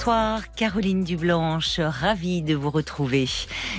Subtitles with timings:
[0.00, 3.28] Bonsoir, Caroline Dublanche, ravie de vous retrouver.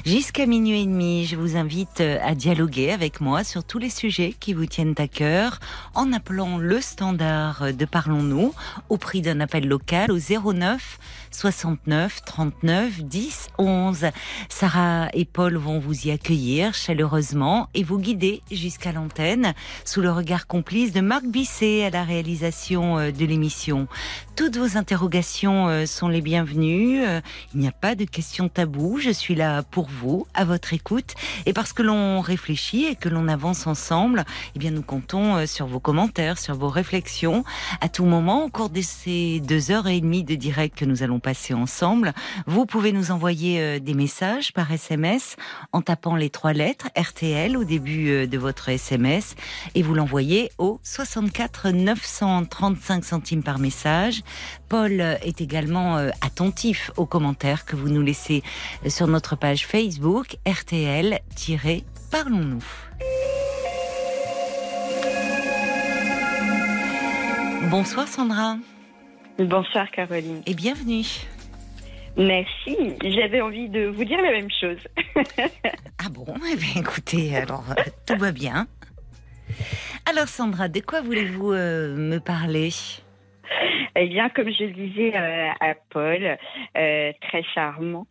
[0.06, 4.36] Jusqu'à minuit et demi, je vous invite à dialoguer avec moi sur tous les sujets
[4.40, 5.58] qui vous tiennent à cœur
[5.96, 8.54] en appelant le standard de Parlons-nous
[8.90, 11.00] au prix d'un appel local au 09
[11.31, 14.05] 69 39 10 11.
[14.49, 19.53] Sarah et Paul vont vous y accueillir chaleureusement et vous guider jusqu'à l'antenne
[19.86, 23.88] sous le regard complice de Marc Bisset à la réalisation euh, de l'émission.
[24.36, 27.03] Toutes vos interrogations euh, sont les bienvenues.
[27.05, 27.22] Euh,
[27.53, 29.00] il n'y a pas de questions taboues.
[29.00, 31.13] Je suis là pour vous, à votre écoute.
[31.45, 34.25] Et parce que l'on réfléchit et que l'on avance ensemble,
[34.55, 37.44] eh bien, nous comptons sur vos commentaires, sur vos réflexions
[37.80, 41.03] à tout moment au cours de ces deux heures et demie de direct que nous
[41.03, 42.11] allons passer ensemble.
[42.47, 45.38] Vous pouvez nous envoyer euh, des messages par SMS
[45.72, 49.36] en tapant les trois lettres RTL au début euh, de votre SMS
[49.75, 54.23] et vous l'envoyez au 64 935 centimes par message.
[54.67, 58.44] Paul est également euh, attentif aux commentaires que vous nous laissez
[58.88, 62.63] sur notre page Facebook RTL-Parlons-nous.
[67.69, 68.58] Bonsoir Sandra.
[69.38, 70.42] Bonsoir Caroline.
[70.46, 71.06] Et bienvenue.
[72.18, 72.78] Merci.
[73.04, 74.80] J'avais envie de vous dire la même chose.
[75.98, 76.26] ah bon?
[76.52, 78.68] Eh bien écoutez, alors euh, tout va bien.
[80.09, 82.72] Alors Sandra, de quoi voulez-vous euh, me parler?
[83.95, 86.38] Eh bien, comme je le disais euh, à Paul,
[86.73, 88.07] très charmant,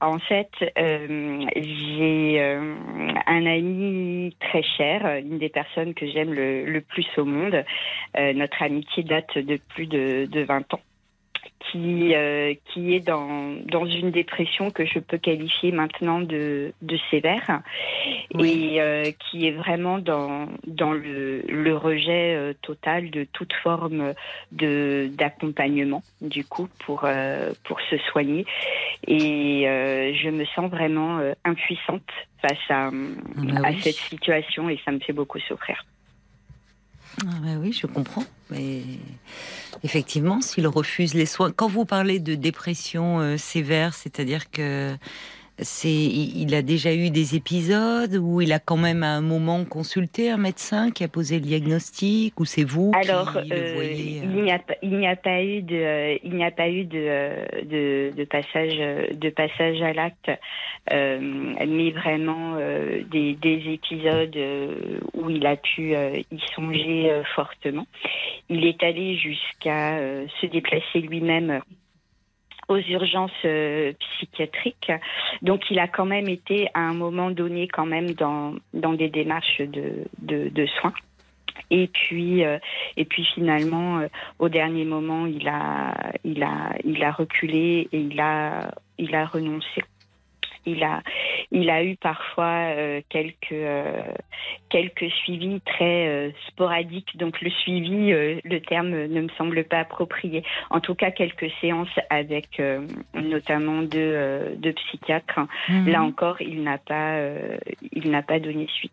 [0.00, 7.24] en fait, j'ai un ami très cher, une des personnes que j'aime le, plus au
[7.24, 7.64] monde.
[8.16, 10.80] notre amitié date de plus de, de 20 ans
[11.60, 16.98] qui, euh, qui est dans, dans une dépression que je peux qualifier maintenant de, de
[17.10, 17.62] sévère
[18.38, 24.14] et euh, qui est vraiment dans, dans le, le rejet euh, total de toute forme
[24.52, 27.06] de, d'accompagnement du coup pour,
[27.64, 28.46] pour se soigner.
[29.06, 32.02] Et je me sens vraiment impuissante
[32.42, 35.84] face à, ah bah à cette situation et ça me fait beaucoup souffrir.
[37.22, 38.24] Ah bah oui, je comprends.
[38.50, 38.82] Mais
[39.82, 44.96] effectivement, s'il refuse les soins, quand vous parlez de dépression euh, sévère, c'est-à-dire que
[45.60, 49.64] c'est, il a déjà eu des épisodes où il a quand même à un moment
[49.64, 53.74] consulté un médecin qui a posé le diagnostic ou c'est vous Alors, qui le euh,
[53.74, 56.68] voyez il n'y a pas, il n'y a pas eu de, il n'y a pas
[56.68, 58.76] eu de, de, de passage,
[59.12, 60.30] de passage à l'acte,
[60.92, 64.38] euh, mais vraiment euh, des, des, épisodes
[65.14, 67.86] où il a pu y songer fortement.
[68.48, 69.98] Il est allé jusqu'à
[70.40, 71.60] se déplacer lui-même
[72.68, 74.92] aux urgences euh, psychiatriques.
[75.42, 79.08] Donc il a quand même été à un moment donné quand même dans, dans des
[79.08, 80.94] démarches de, de, soins.
[81.70, 82.58] Et puis, euh,
[82.96, 84.08] et puis finalement, euh,
[84.38, 89.26] au dernier moment, il a, il a, il a reculé et il a, il a
[89.26, 89.82] renoncé
[90.68, 91.02] il a,
[91.50, 94.02] il a eu parfois euh, quelques, euh,
[94.68, 97.16] quelques suivis très euh, sporadiques.
[97.16, 100.42] Donc le suivi, le terme ne me semble pas approprié.
[100.70, 102.60] En tout cas, quelques séances avec
[103.14, 105.40] notamment deux, deux psychiatres.
[105.68, 105.88] Mhm.
[105.88, 107.18] Là encore, il n'a pas,
[107.92, 108.92] il n'a pas donné suite.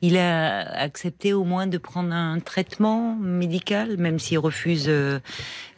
[0.00, 4.90] Il a accepté au moins de prendre un traitement médical, même s'il refuse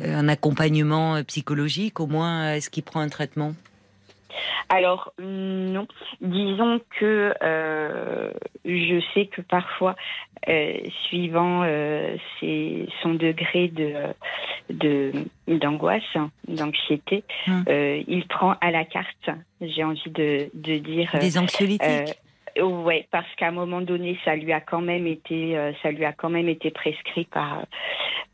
[0.00, 2.00] un accompagnement psychologique.
[2.00, 3.54] Au moins, est-ce qu'il prend un traitement?
[4.68, 5.86] Alors non,
[6.20, 8.32] disons que euh,
[8.64, 9.96] je sais que parfois,
[10.48, 12.16] euh, suivant euh,
[13.02, 15.12] son degré de
[15.48, 16.02] d'angoisse,
[16.46, 17.64] d'anxiété, hum.
[17.68, 19.30] il prend à la carte.
[19.60, 22.18] J'ai envie de, de dire des anxiolytiques.
[22.60, 26.04] Ouais, parce qu'à un moment donné, ça lui a quand même été, euh, ça lui
[26.04, 27.64] a quand même été prescrit par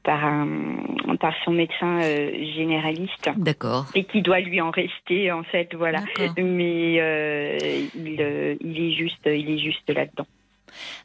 [0.03, 3.31] par un, par son médecin euh, généraliste.
[3.37, 3.87] D'accord.
[3.95, 6.01] Et qui doit lui en rester en fait, voilà.
[6.37, 7.59] Mais euh,
[7.95, 10.27] il, il est juste, il est juste là-dedans.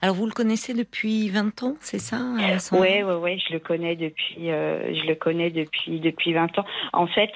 [0.02, 2.22] Alors vous le connaissez depuis 20 ans, c'est ça
[2.72, 6.66] Oui, oui, je le connais depuis, euh, je le connais depuis depuis 20 ans.
[6.94, 7.32] En fait,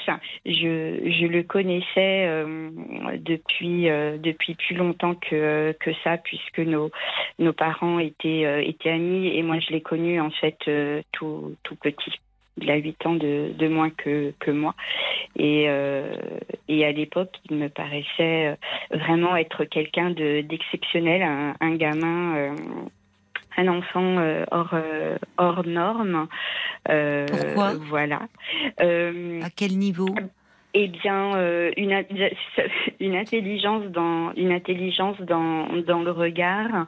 [0.45, 2.69] je, je le connaissais euh,
[3.19, 6.91] depuis euh, depuis plus longtemps que que ça, puisque nos
[7.39, 10.57] nos parents étaient étaient amis et moi je l'ai connu en fait
[11.11, 12.11] tout tout petit.
[12.57, 14.75] Il a 8 ans de, de moins que, que moi.
[15.35, 16.15] Et, euh,
[16.67, 18.55] et à l'époque, il me paraissait euh,
[18.91, 22.35] vraiment être quelqu'un d'exceptionnel, un, un, gamin.
[22.35, 22.55] Euh,
[23.55, 24.17] un enfant
[24.49, 24.73] hors
[25.37, 26.27] hors norme.
[26.85, 27.73] Pourquoi?
[27.87, 28.21] Voilà.
[28.79, 30.09] à quel niveau?
[30.73, 31.91] Eh bien, euh, une,
[32.99, 36.87] une, intelligence dans une intelligence dans, dans le regard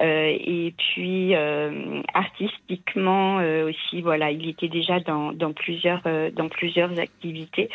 [0.00, 4.00] euh, et puis euh, artistiquement euh, aussi.
[4.00, 7.68] Voilà, il était déjà dans, dans plusieurs euh, dans plusieurs activités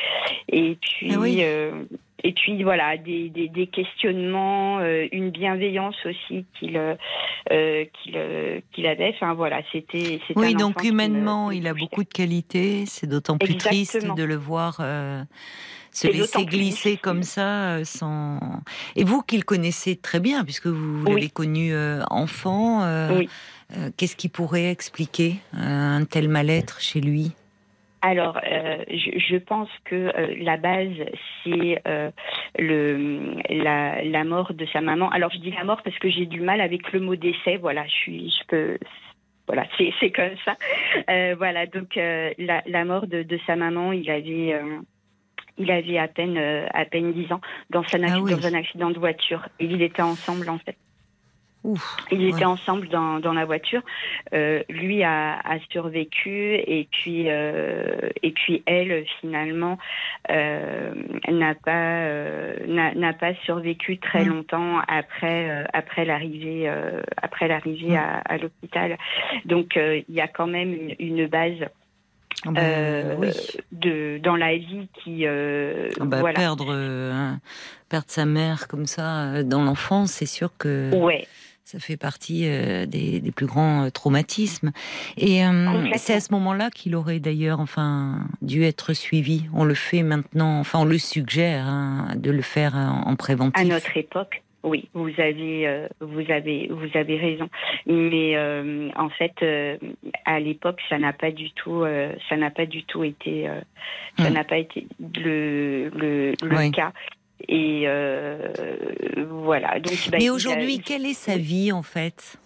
[0.49, 1.11] et puis.
[1.13, 1.19] Ah
[2.23, 4.79] et puis voilà, des, des, des questionnements,
[5.11, 6.79] une bienveillance aussi qu'il
[7.49, 9.13] qu'il qu'il avait.
[9.15, 10.19] Enfin voilà, c'était.
[10.35, 12.85] Oui, donc humainement, il a beaucoup de qualités.
[12.85, 14.81] C'est d'autant plus triste de le voir
[15.91, 18.39] se laisser glisser comme ça euh, sans.
[18.95, 23.23] Et vous qui le connaissez très bien, puisque vous, l'avez connu euh, enfant, euh,
[23.97, 27.31] qu'est-ce qui pourrait expliquer un tel mal-être chez lui?
[28.01, 30.11] Alors, je, pense que
[30.43, 30.89] la base,
[31.43, 31.81] c'est
[32.57, 35.09] le la, mort de sa maman.
[35.09, 37.57] Alors, je dis la mort parce que j'ai du mal avec le mot décès.
[37.57, 38.77] Voilà, je suis, je peux,
[39.47, 40.55] voilà, c'est comme ça.
[41.35, 44.55] voilà, donc la, la, mort de, de, sa maman, il avait
[45.61, 48.99] il avait à peine, euh, à peine 10 ans dans, ah dans un accident de
[48.99, 49.47] voiture.
[49.59, 50.75] Et ils étaient ensemble, en fait.
[51.63, 53.81] Ouf, ils étaient ensemble dans, dans la voiture.
[54.33, 59.77] Euh, lui a, a, survécu et puis euh, et puis elle finalement
[60.31, 60.93] euh,
[61.27, 62.07] n'a pas
[62.65, 64.29] n'a pas survécu très mm.
[64.29, 66.71] longtemps après après l'arrivée
[67.21, 67.95] après l'arrivée mm.
[67.95, 68.97] à, à l'hôpital.
[69.45, 71.67] Donc il y a quand même une, une base
[72.43, 72.61] ah bah,
[73.71, 77.33] de dans la vie qui euh, ah bah, perdre euh,
[77.87, 81.27] perdre sa mère comme ça dans l'enfance c'est sûr que ouais.
[81.63, 84.71] Ça fait partie des, des, plus grands traumatismes
[85.17, 85.41] et
[85.95, 90.59] c'est à ce moment-là qu'il aurait d'ailleurs enfin dû être suivi on le fait maintenant
[90.59, 95.09] enfin on le suggère hein, de le faire en préventif à notre époque oui, vous
[95.17, 97.49] avez, euh, vous avez, vous avez raison.
[97.87, 99.77] Mais euh, en fait, euh,
[100.25, 101.83] à l'époque, ça n'a pas du tout,
[102.29, 103.49] ça n'a pas du tout été,
[104.17, 104.33] ça hmm.
[104.33, 106.93] n'a pas été le le, le cas.
[107.47, 107.85] Et
[109.29, 109.79] voilà.
[109.79, 112.37] Donc, bah, Mais aujourd'hui, quelle est sa vie en fait?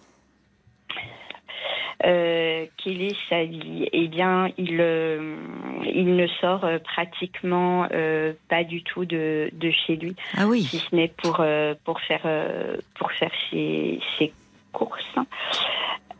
[2.04, 3.88] Euh, quelle est sa vie?
[3.92, 5.36] Eh bien, il, euh,
[5.84, 7.88] il ne sort euh, pratiquement
[8.48, 10.14] pas du tout de, de, chez lui.
[10.36, 10.62] Ah oui.
[10.62, 11.44] Si ce n'est pour,
[11.84, 12.26] pour faire,
[12.98, 14.32] pour faire ses, ses
[14.72, 15.16] courses.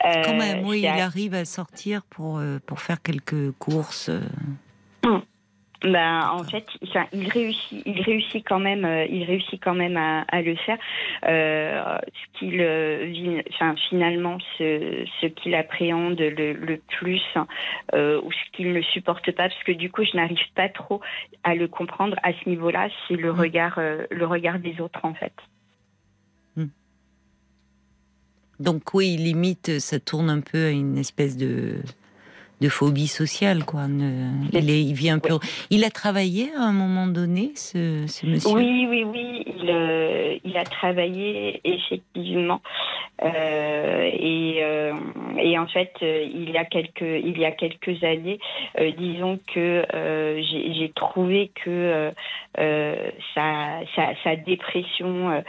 [0.01, 4.11] Quand même, oui, il arrive à sortir pour, pour faire quelques courses.
[5.05, 5.23] Hum.
[5.83, 6.67] Ben, en fait,
[7.13, 10.79] il réussit, il réussit quand même, euh, il réussit quand même à, à le faire.
[11.25, 17.23] Euh, ce qu'il, euh, enfin, finalement, ce, ce qu'il appréhende le, le plus
[17.95, 21.01] euh, ou ce qu'il ne supporte pas, parce que du coup, je n'arrive pas trop
[21.45, 23.39] à le comprendre à ce niveau-là, c'est le mmh.
[23.39, 25.35] regard, euh, le regard des autres, en fait.
[26.57, 26.65] Mmh.
[28.61, 31.83] Donc oui, limite, ça tourne un peu à une espèce de
[32.61, 33.83] de phobie sociale, quoi.
[34.53, 35.39] il, est, il vit un peu.
[35.71, 38.57] Il a travaillé à un moment donné, ce, ce monsieur?
[38.57, 39.45] Oui, oui, oui.
[39.63, 42.61] Il, euh, il a travaillé effectivement,
[43.23, 44.93] euh, et, euh,
[45.39, 48.39] et en fait, il y a quelques, il y a quelques années,
[48.99, 49.85] disons que
[50.41, 52.13] j'ai trouvé que
[52.57, 55.43] sa, sa, sa, dépression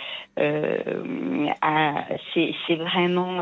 [2.33, 3.41] s'est vraiment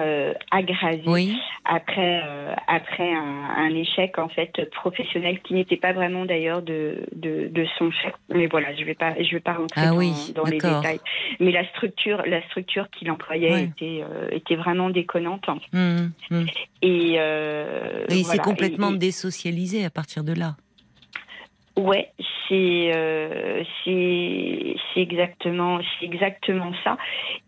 [0.52, 1.38] aggravée oui.
[1.66, 2.22] après,
[2.68, 7.92] après un un échec en fait professionnel qui n'était pas vraiment d'ailleurs de, de, son
[7.92, 8.14] fait.
[8.34, 11.00] Mais voilà, je vais pas je vais pas rentrer ah dans, les détails.
[11.40, 15.46] Mais la structure la structure qu'il employait était euh, était vraiment déconnante.
[15.74, 16.46] Mmh, mmh.
[16.82, 20.56] Et, euh, il s'est complètement désocialisé à partir de là.
[21.77, 22.10] Ouais,
[22.48, 26.98] c'est euh, c'est exactement c'est exactement ça.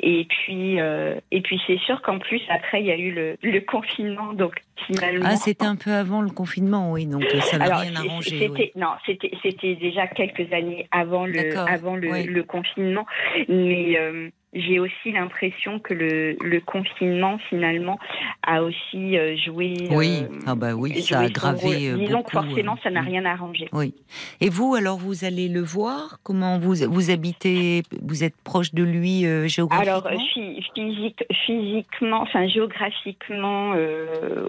[0.01, 3.37] Et puis euh, et puis c'est sûr qu'en plus après il y a eu le,
[3.41, 4.55] le confinement donc
[4.85, 5.25] finalement.
[5.29, 8.51] Ah c'était un peu avant le confinement oui donc euh, ça n'a rien arrangé.
[8.75, 13.05] Non c'était c'était déjà quelques années avant le avant le, le confinement
[13.47, 17.99] mais euh, j'ai aussi l'impression que le, le, confinement finalement
[18.43, 19.75] a aussi euh, joué.
[19.91, 21.89] Oui, euh, ah bah oui, ça a aggravé.
[21.89, 23.67] Euh, Disons que forcément, ça n'a rien arrangé.
[23.73, 23.93] Oui.
[24.39, 26.19] Et vous, alors, vous allez le voir?
[26.23, 27.83] Comment vous vous habitez?
[28.01, 29.97] Vous êtes proche de lui géographiquement?
[29.97, 30.21] Alors,
[30.73, 33.73] physique, physiquement, enfin géographiquement,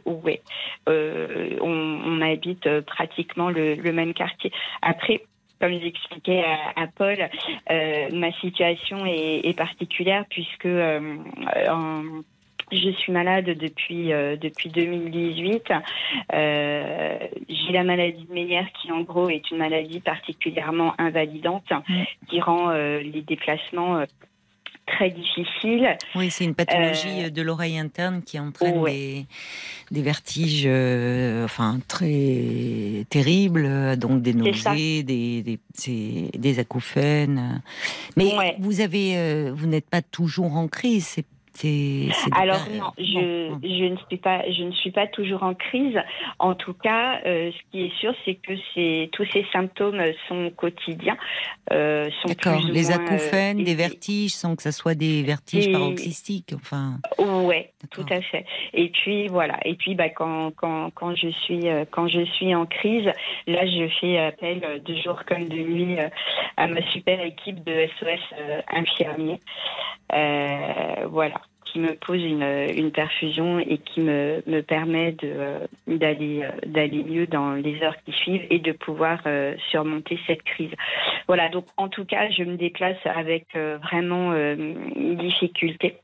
[0.06, 0.38] oui.
[0.86, 4.52] On, on, habite pratiquement le, le même quartier.
[4.82, 5.22] Après
[5.60, 7.16] comme j'expliquais à, à, Paul,
[7.70, 11.16] euh, ma situation est, est, particulière puisque euh,
[11.68, 12.02] en,
[12.70, 15.72] je suis malade depuis euh, depuis 2018.
[16.32, 21.72] Euh, j'ai la maladie de Meyer qui en gros est une maladie particulièrement invalidante
[22.28, 24.04] qui rend les déplacements
[24.92, 25.96] très difficile.
[26.14, 29.26] Oui, c'est une pathologie euh, de l'oreille interne qui entraîne des,
[29.90, 37.62] des, vertiges, euh, enfin très terribles, donc des nausées, des, des, des, acouphènes.
[38.16, 41.06] Mais vous avez, vous n'êtes pas toujours en crise.
[41.06, 41.26] C'est
[42.32, 45.98] alors non, je, je, ne suis pas, je ne suis pas toujours en crise.
[46.38, 50.50] En tout cas, euh, ce qui est sûr, c'est que c'est tous ces symptômes sont
[50.56, 51.16] quotidiens.
[51.72, 52.60] Euh, D'accord.
[52.70, 56.98] Les acouphènes, des euh, vertiges, sans que ce soit des vertiges paroxystiques, enfin.
[57.18, 58.46] Ouais, tout à fait.
[58.72, 59.58] Et puis voilà.
[59.64, 63.06] Et puis bah quand quand quand je suis quand je suis en crise,
[63.46, 65.96] là je fais appel de jour comme de nuit
[66.56, 68.20] à ma super équipe de SOS
[68.70, 69.40] infirmiers.
[71.10, 71.40] voilà
[71.72, 77.26] qui me pose une, perfusion et qui me, me permet euh, d'aller euh, d'aller mieux
[77.26, 80.72] dans les heures qui suivent et de pouvoir euh, surmonter cette crise.
[81.26, 85.96] Voilà, donc en tout cas, je me déplace avec vraiment une difficulté.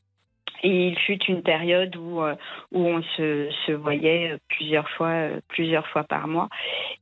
[0.63, 6.03] Et il fut une période où, où on se, se voyait plusieurs fois, plusieurs fois
[6.03, 6.49] par mois.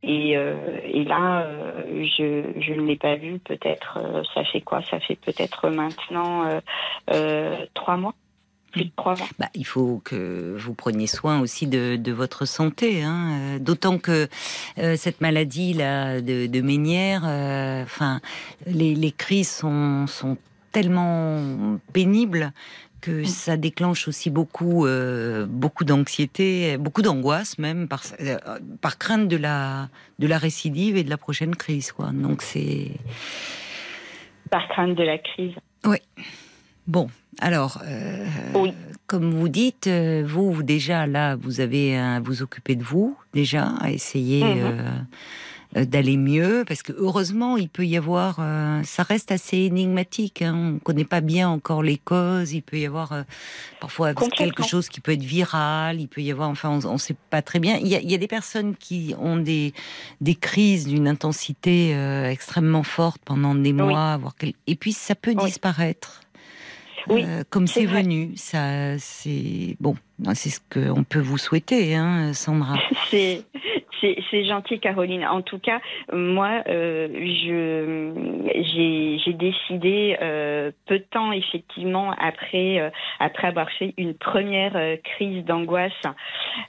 [0.02, 1.48] Et, et là,
[1.88, 4.00] je, je ne l'ai pas vu peut-être,
[4.34, 4.82] ça fait quoi?
[4.84, 6.50] Ça fait peut-être maintenant
[7.74, 8.16] trois mois.
[9.40, 13.30] Bah, il faut que vous preniez soin aussi de, votre santé, hein.
[13.32, 14.28] Euh, d'autant que
[14.78, 18.20] euh, cette maladie là de, de Ménière, euh, enfin,
[18.66, 20.38] les, crises sont, sont
[20.72, 22.52] tellement pénibles
[23.02, 23.26] que mm.
[23.26, 24.88] ça déclenche aussi beaucoup,
[25.48, 28.04] beaucoup d'anxiété, beaucoup d'angoisse même par,
[28.82, 29.90] par crainte de la,
[30.20, 32.12] de la récidive et de la prochaine crise, quoi.
[32.14, 32.92] Donc c'est
[34.50, 35.56] par crainte de la crise.
[35.84, 35.98] Oui.
[36.88, 37.08] Bon,
[37.40, 38.26] alors, euh,
[39.08, 43.68] comme vous dites, euh, vous déjà là, vous avez à vous occuper de vous déjà,
[43.80, 44.78] à essayer mhm.
[45.76, 48.36] euh, d'aller mieux, parce que heureusement, il peut y avoir,
[48.84, 50.44] ça reste assez énigmatique.
[50.44, 52.54] Hein, on ne connaît pas bien encore les causes.
[52.54, 53.24] Il peut y avoir
[53.80, 56.00] parfois quelque chose qui peut être viral.
[56.00, 57.80] Il peut y avoir, enfin, on ne sait pas très bien.
[57.82, 59.74] Il y, a, des personnes qui ont des
[60.22, 61.98] des crises d'une intensité
[62.30, 64.36] extrêmement forte pendant des mois, voire
[64.68, 66.23] et puis ça peut disparaître.
[67.08, 68.32] Oui, euh, comme c'est venu.
[68.36, 69.96] Ça, c'est bon.
[70.34, 72.76] C'est ce qu'on peut vous souhaiter, hein, Sandra.
[73.10, 73.44] c'est
[74.30, 75.26] c'est gentil, Caroline.
[75.26, 75.80] En tout cas,
[76.12, 77.08] moi, euh,
[78.54, 85.44] j'ai décidé euh, peu de temps, effectivement, après, euh, après avoir fait une première crise
[85.46, 85.92] d'angoisse,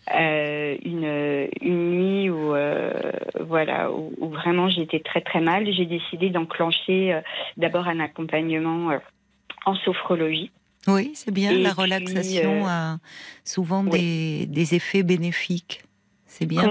[0.08, 2.54] une, une nuit où,
[3.40, 7.20] voilà, où, où vraiment j'étais très très mal, j'ai décidé d'enclencher
[7.56, 8.90] d'abord un accompagnement
[9.66, 10.50] en sophrologie.
[10.86, 11.52] Oui, c'est bien.
[11.52, 12.98] la relaxation euh, a
[13.44, 15.82] souvent des, effets bénéfiques.
[16.26, 16.68] C'est bien,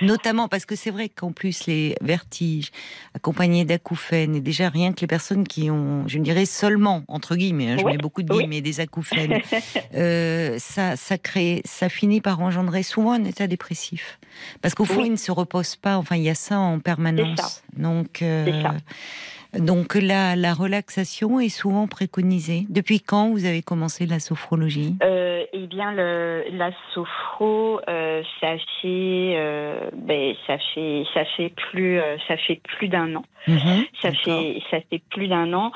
[0.00, 2.70] notamment parce que c'est vrai qu'en plus les vertiges
[3.12, 7.72] accompagnés d'acouphènes et déjà rien que les personnes qui ont, je dirais seulement entre guillemets,
[7.72, 9.42] hein, je mets beaucoup de guillemets, des acouphènes,
[9.94, 14.18] euh, ça, ça crée, ça finit par engendrer souvent un état dépressif
[14.62, 15.98] parce qu'au fond ils ne se reposent pas.
[15.98, 17.62] Enfin, il y a ça en permanence.
[17.76, 18.62] Donc, euh,
[19.58, 22.66] donc la, la relaxation est souvent préconisée.
[22.68, 24.96] Depuis quand vous avez commencé la sophrologie?
[25.02, 31.50] Euh, Eh bien, le, la sophro, euh, ça fait, euh, ben, ça fait, ça fait
[31.50, 33.24] plus, ça fait plus d'un an.
[33.46, 35.70] Mhm, ça fait, ça fait plus d'un an.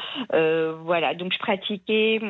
[0.85, 1.15] Voilà.
[1.15, 2.21] Donc je pratiquais.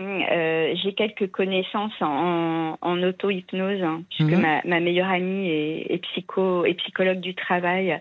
[0.82, 4.40] J'ai quelques connaissances en, en auto-hypnose, hein, puisque mhm.
[4.40, 7.98] ma, ma, meilleure amie est, est, psycho, est psychologue du travail.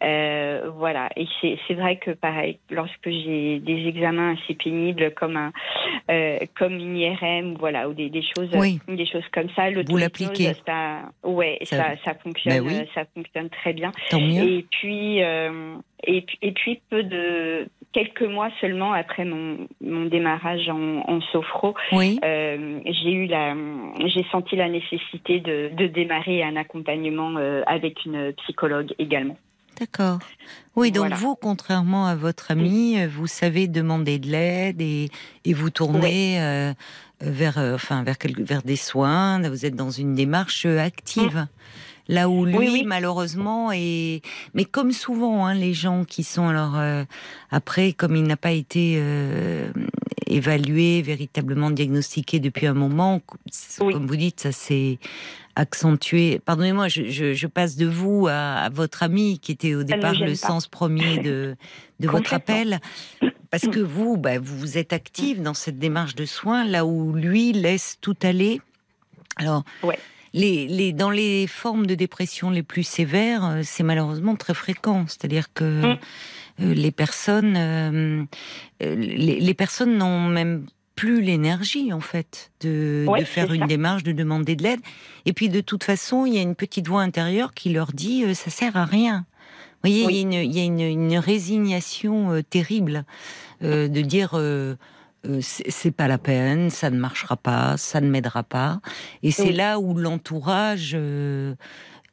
[0.00, 1.10] voilà.
[1.16, 1.26] Et
[1.66, 5.52] c'est vrai que pareil lorsque j'ai des examens assez pénibles comme un
[6.10, 9.96] euh, comme une IRM voilà ou des, des choses des choses comme ça le vous
[9.96, 10.52] l'appliquez.
[10.66, 13.92] ça ouais ça, ça, fonctionne ben ça fonctionne très bien.
[14.12, 15.76] Et puis euh,
[16.06, 21.74] et, et puis peu de quelques mois seulement après mon, mon démarrage en, en sophro,
[21.92, 22.18] oui.
[22.24, 23.54] euh, j'ai eu la,
[24.04, 29.38] j'ai senti la nécessité de, de démarrer un accompagnement euh, avec une psychologue également.
[29.78, 30.20] D'accord.
[30.76, 35.08] Oui, donc vous, contrairement à votre ami, euh, vous savez demander de l'aide et,
[35.44, 36.72] et, vous tournez euh,
[37.20, 39.40] vers, euh, enfin, vers, vers des soins.
[39.48, 41.36] Vous êtes dans une démarche active.
[41.36, 41.48] Mmh.
[42.08, 44.20] Là où lui, malheureusement, est.
[44.52, 46.78] Mais comme souvent, hein, les gens qui sont alors
[47.50, 49.02] après, comme il n'a pas été
[50.34, 53.20] évalué, véritablement diagnostiqué depuis un moment,
[53.78, 54.98] comme vous dites, ça c'est
[55.56, 56.40] accentuer.
[56.44, 61.18] Pardonnez-moi, je, passe de vous à, votre ami qui était au départ le sens premier
[61.18, 61.56] de,
[62.00, 62.80] de votre appel.
[63.50, 67.52] Parce que vous, bah, vous êtes active dans cette démarche de soins, là où lui
[67.52, 68.60] laisse tout aller.
[69.36, 69.62] Alors,
[70.32, 75.04] les, les, dans les formes de dépression les plus sévères, euh, c'est malheureusement très fréquent.
[75.06, 75.98] C'est-à-dire que mm.
[76.60, 78.24] Euh, les personnes, euh,
[78.80, 84.12] les, les, personnes n'ont même plus l'énergie en fait de, de faire une démarche, de
[84.12, 84.80] demander de l'aide.
[85.26, 88.24] Et puis de toute façon, il y a une petite voix intérieure qui leur dit
[88.24, 89.26] euh, ça sert à rien.
[89.82, 93.04] Vous voyez, il y a, une, une, résignation euh, terrible
[93.62, 94.40] euh, de dire
[95.40, 98.80] c'est pas la peine, ça ne marchera pas, ça ne m'aidera pas.
[99.22, 100.96] Et c'est là où l'entourage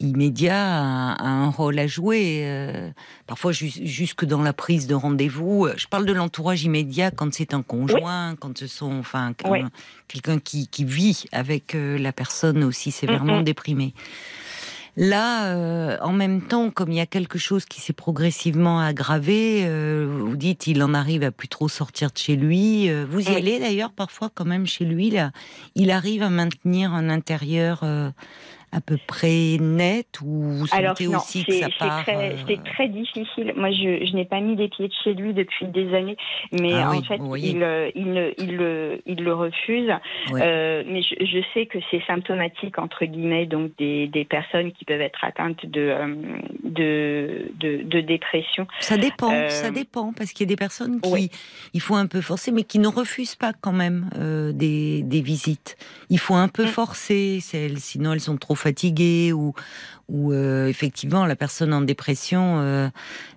[0.02, 2.42] immédiat a, un rôle à jouer.
[2.44, 2.90] Euh,
[3.28, 5.68] parfois jusque dans la prise de rendez-vous.
[5.78, 9.34] Je parle de l'entourage immédiat quand c'est un conjoint, quand ce sont enfin
[10.08, 13.94] quelqu'un qui, vit avec euh, la personne aussi sévèrement déprimée.
[14.98, 19.66] Là, euh, en même temps, comme il y a quelque chose qui s'est progressivement aggravé,
[20.06, 22.92] vous dites il en arrive à plus trop sortir de chez lui.
[23.06, 25.10] vous y allez d'ailleurs parfois quand même chez lui.
[25.10, 25.32] Là,
[25.76, 27.86] il arrive à maintenir un intérieur
[28.72, 32.88] à peu près net ou vous sentez aussi que ça part C'est très, euh, très,
[32.88, 33.54] difficile.
[33.58, 36.16] Moi, je, je n'ai pas mis des pieds de chez lui depuis des années,
[36.54, 39.90] mais ah en fait, il, euh, il, il, il, le refuse.
[40.32, 44.86] Euh, mais je, je, sais que c'est symptomatique entre guillemets, donc des, des, personnes qui
[44.86, 46.16] peuvent être atteintes de euh,
[46.64, 48.68] de, de, de, dépression.
[48.80, 51.30] Ça dépend, ça dépend, parce qu'il y a des personnes qui
[51.74, 54.10] il faut un peu forcer, mais qui ne refusent pas quand même
[54.54, 55.78] des, des visites.
[56.10, 56.68] Il faut un peu mm.
[56.68, 59.54] forcer, sinon elles sont trop fatiguée ou,
[60.10, 62.90] ou euh, effectivement la personne en dépression, euh,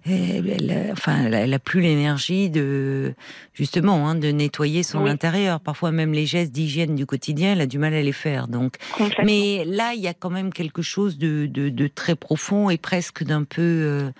[0.07, 3.15] elle, enfin, elle, a plus l'énergie de
[3.53, 5.61] justement hein, de nettoyer son intérieur.
[5.61, 8.49] Parfois même les gestes d'hygiène du quotidien, elle a du mal à les faire.
[8.49, 8.77] Donc,
[9.25, 13.25] mais là, il y a quand même quelque chose de, de, très profond et presque
[13.25, 14.11] d'un peu euh,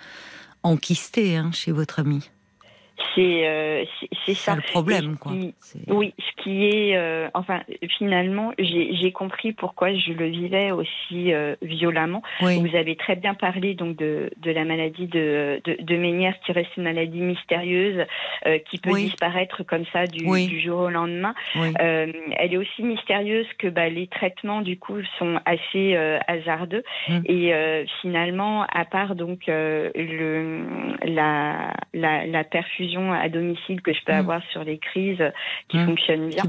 [0.63, 2.31] enquisté hein, chez votre ami.
[3.15, 3.85] C'est euh,
[4.27, 4.55] c'est ça.
[4.57, 5.33] le problème, quoi.
[5.89, 7.61] oui, ce qui est, euh, enfin,
[7.99, 12.23] finalement, j'ai compris pourquoi je le vivais aussi euh, violemment.
[12.41, 16.53] Vous avez très bien parlé donc de, de la maladie de, de, de Ménière, qui
[16.53, 18.05] reste une maladie mystérieuse,
[18.71, 21.35] qui peut disparaître comme ça du, du jour au lendemain.
[21.55, 25.97] elle est aussi mystérieuse que bah, les traitements du coup sont assez
[26.27, 27.23] hasardeux hum.
[27.27, 27.53] et
[28.01, 30.65] finalement, à part donc le
[31.05, 34.17] la, la, la perfusion à domicile que je peux mm.
[34.17, 35.23] avoir sur les crises
[35.69, 35.87] qui mm.
[35.87, 36.45] fonctionnent bien.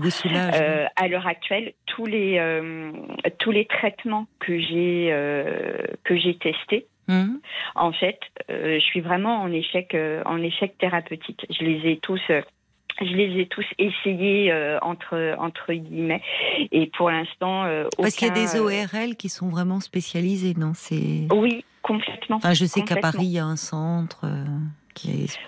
[0.54, 2.92] Euh, à l'heure actuelle, tous les euh,
[3.40, 7.36] tous les traitements que j'ai euh, que j'ai testés, mm.
[7.76, 11.46] en fait, je suis vraiment en échec en échec thérapeutique.
[11.50, 12.22] Je les ai tous
[13.02, 16.22] je les ai tous essayés entre entre guillemets
[16.72, 17.66] et pour l'instant
[17.98, 20.72] parce qu'il y a des ORL qui sont vraiment spécialisés non?
[20.74, 24.26] C'est oui complètement enfin je sais qu'à Paris il y a un centre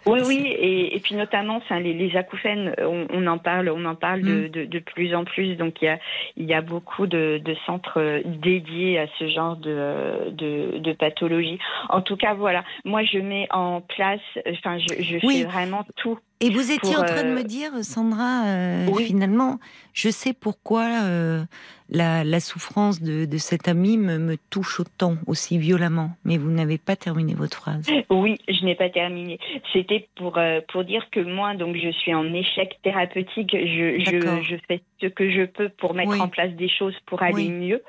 [0.05, 4.21] oui, oui, et, et, puis notamment, les, les acouphènes, on, en parle, on en parle
[4.21, 4.49] de, mm.
[4.49, 5.55] de, de, plus en plus.
[5.55, 5.99] Donc il y a,
[6.35, 11.59] il y a beaucoup de, de centres dédiés à ce genre de, de, de, pathologie.
[11.89, 16.19] En tout cas, voilà, moi je mets en place, enfin, je, je fais vraiment tout
[16.39, 19.59] et vous étiez en train de me dire, Sandra, euh, finalement,
[19.93, 21.43] je sais pourquoi euh,
[21.89, 26.11] la, la, souffrance de, de cet ami me, me, touche autant, aussi violemment.
[26.25, 27.87] Mais vous n'avez pas terminé votre phrase.
[28.11, 29.39] Oui, je n'ai pas terminé.
[29.73, 33.51] C'était pour, euh, pour dire que moi, donc, je suis en échec thérapeutique.
[33.53, 37.21] Je, je, je fais ce que je peux pour mettre en place des choses pour
[37.21, 37.83] aller mieux.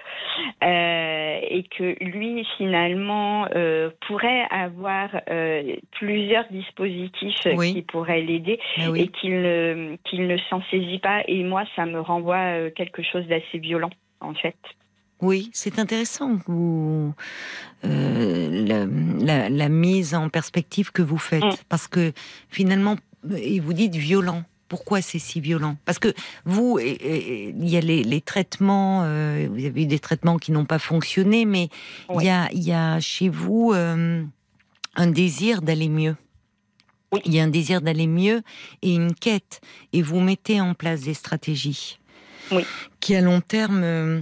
[0.62, 3.46] et que lui, finalement,
[4.06, 5.10] pourrait avoir
[5.92, 8.58] plusieurs dispositifs qui pourraient l'aider
[8.94, 11.22] et qu'il ne, qu'il ne s'en saisit pas.
[11.26, 13.90] Et moi, ça me renvoie euh, quelque chose d'assez violent,
[14.20, 14.56] en fait.
[15.20, 17.12] Oui, c'est intéressant vous,
[17.84, 18.86] euh,
[19.20, 21.56] la, mise en perspective que vous faites, mm.
[21.68, 22.12] parce que
[22.48, 22.96] finalement,
[23.36, 24.42] et vous dites violent.
[24.68, 25.76] Pourquoi c'est si violent?
[25.84, 26.12] Parce que
[26.44, 30.78] vous, il y a les, traitements, euh, vous avez eu des traitements qui n'ont pas
[30.78, 31.68] fonctionné, mais
[32.14, 36.16] il, y a, y a chez vous un désir d'aller mieux.
[37.24, 38.42] Il y a un désir d'aller mieux
[38.82, 39.60] et une quête.
[39.92, 41.98] Et vous mettez en place des stratégies
[43.00, 44.20] qui, à long terme, euh,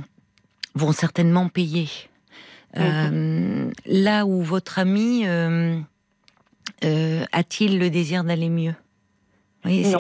[0.74, 1.88] vont certainement payer.
[2.76, 5.80] Euh, là où votre ami euh,
[7.32, 8.74] a-t-il le désir d'aller mieux?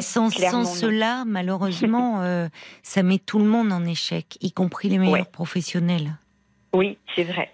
[0.00, 2.22] Sans, cela, malheureusement,
[2.82, 6.16] ça met tout le monde en échec, y compris les meilleurs professionnels.
[6.72, 7.50] Oui, c'est vrai,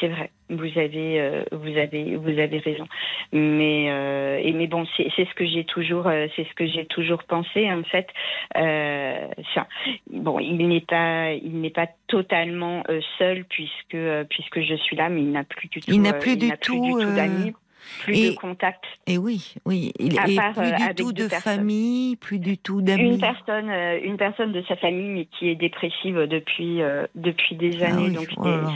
[0.00, 0.30] c'est vrai.
[0.48, 2.86] Vous avez, euh, vous avez, vous avez raison.
[3.32, 6.86] Mais, euh, et mais bon, c'est ce que j'ai toujours, euh, c'est ce que j'ai
[6.86, 8.06] toujours pensé en fait.
[8.54, 9.66] Ça,
[10.10, 12.84] bon, il n'est pas, il n'est pas totalement
[13.18, 13.96] seul puisque
[14.28, 15.90] puisque je suis là, mais il n'a plus du tout.
[15.90, 17.54] Il n'a plus, du tout d'amis
[18.02, 18.84] plus de contact.
[19.06, 19.92] Et oui, oui.
[19.98, 20.16] Il, et
[20.54, 23.14] plus du tout de famille, plus du tout d'amis.
[23.14, 23.70] Une personne,
[24.02, 26.80] une personne de sa famille, mais qui est dépressive depuis
[27.14, 28.10] depuis des ah années.
[28.10, 28.28] donc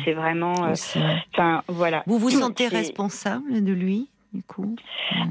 [0.05, 0.55] c'est vraiment.
[1.33, 2.03] Enfin voilà.
[2.07, 4.09] Vous vous sentez responsable de lui?
[4.33, 4.77] Du coup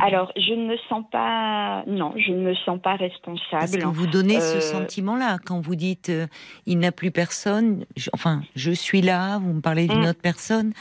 [0.02, 1.84] Alors, je ne me sens pas.
[1.88, 3.48] Non, je ne me sens pas responsable.
[3.52, 6.12] Parce que vous donnez ce sentiment-là quand vous dites
[6.66, 7.86] il n'a plus personne.
[8.14, 9.40] enfin, je suis là.
[9.40, 10.10] Vous me parlez d'une mm.
[10.10, 10.74] autre personne.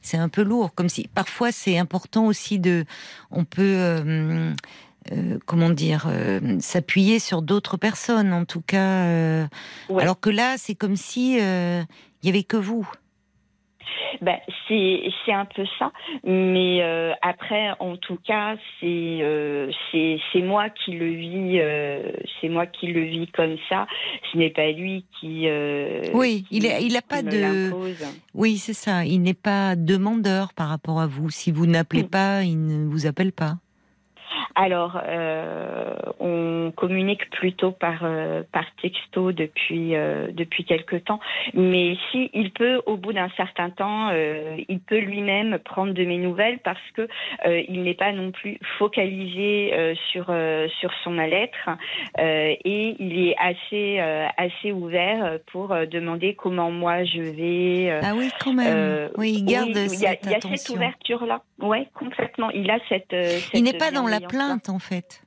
[0.00, 2.84] C'est un peu lourd, comme si parfois c'est important aussi de.
[3.30, 4.54] On peut
[5.12, 9.04] euh, comment dire, euh, s'appuyer sur d'autres personnes, en tout cas.
[9.04, 9.46] Euh,
[9.98, 11.86] alors que là, c'est comme si il
[12.22, 12.88] y avait que vous.
[14.20, 15.92] Ben, c'est un peu ça,
[16.24, 16.82] mais
[17.22, 21.60] après, en tout cas, c'est c'est moi qui le vis,
[22.40, 23.86] c'est moi qui le vis comme ça.
[24.32, 25.48] Ce n'est pas lui qui.
[26.14, 27.70] oui, il a, il a pas de.
[28.34, 29.04] Oui, c'est ça.
[29.04, 31.30] Il n'est pas demandeur par rapport à vous.
[31.30, 32.08] Si vous n'appelez mm.
[32.08, 33.56] pas, il ne vous appelle pas.
[34.54, 41.20] Alors, euh, on communique plutôt par euh, par texto depuis euh, depuis quelque temps,
[41.54, 46.18] mais si il peut, au bout d'un certain temps, il peut lui-même prendre de mes
[46.18, 47.08] nouvelles parce que
[47.44, 50.34] il n'est pas non plus focalisé sur
[50.80, 51.68] sur son mal-être
[52.18, 53.98] et il est assez
[54.36, 58.00] assez ouvert pour demander comment moi je vais.
[58.02, 59.10] ah oui, quand même.
[59.16, 61.42] oui, il garde cette il y a, il y a cette ouverture là.
[61.60, 62.50] Ouais, complètement.
[62.50, 63.06] Il a cette.
[63.10, 65.22] cette il n'est pas dans la plainte en fait.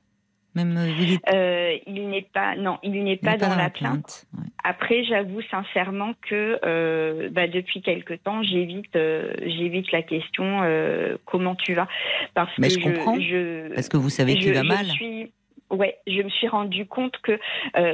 [0.56, 4.26] Même euh, euh, il n'est pas non, il n'est pas, dans, la plainte.
[4.64, 8.98] Après, j'avoue sincèrement que euh, bah, depuis quelque temps, j'évite
[9.46, 10.62] j'évite la question
[11.24, 11.86] comment tu vas
[12.34, 13.16] parce Mais que je comprends.
[13.74, 14.86] parce que vous savez qu'il va mal.
[15.70, 17.38] Ouais, je me suis rendu compte que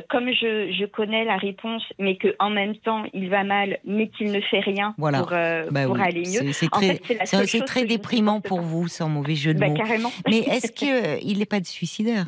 [0.08, 4.08] comme je, je, connais la réponse, mais que en même temps il va mal, mais
[4.08, 6.52] qu'il ne fait rien pour, bah pour aller mieux.
[6.52, 9.74] C'est très, c'est très déprimant pour vous, sans mauvais jeu de bah, mots.
[9.74, 10.10] Carrément.
[10.28, 12.26] Mais est-ce qu'il n'est pas de suicidaire?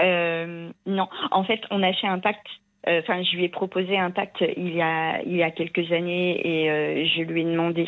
[0.00, 2.46] Euh, non, en fait, on a fait un pacte.
[2.88, 5.92] Euh, enfin, je lui ai proposé un pacte il y a il y a quelques
[5.92, 7.86] années et euh, je lui ai demandé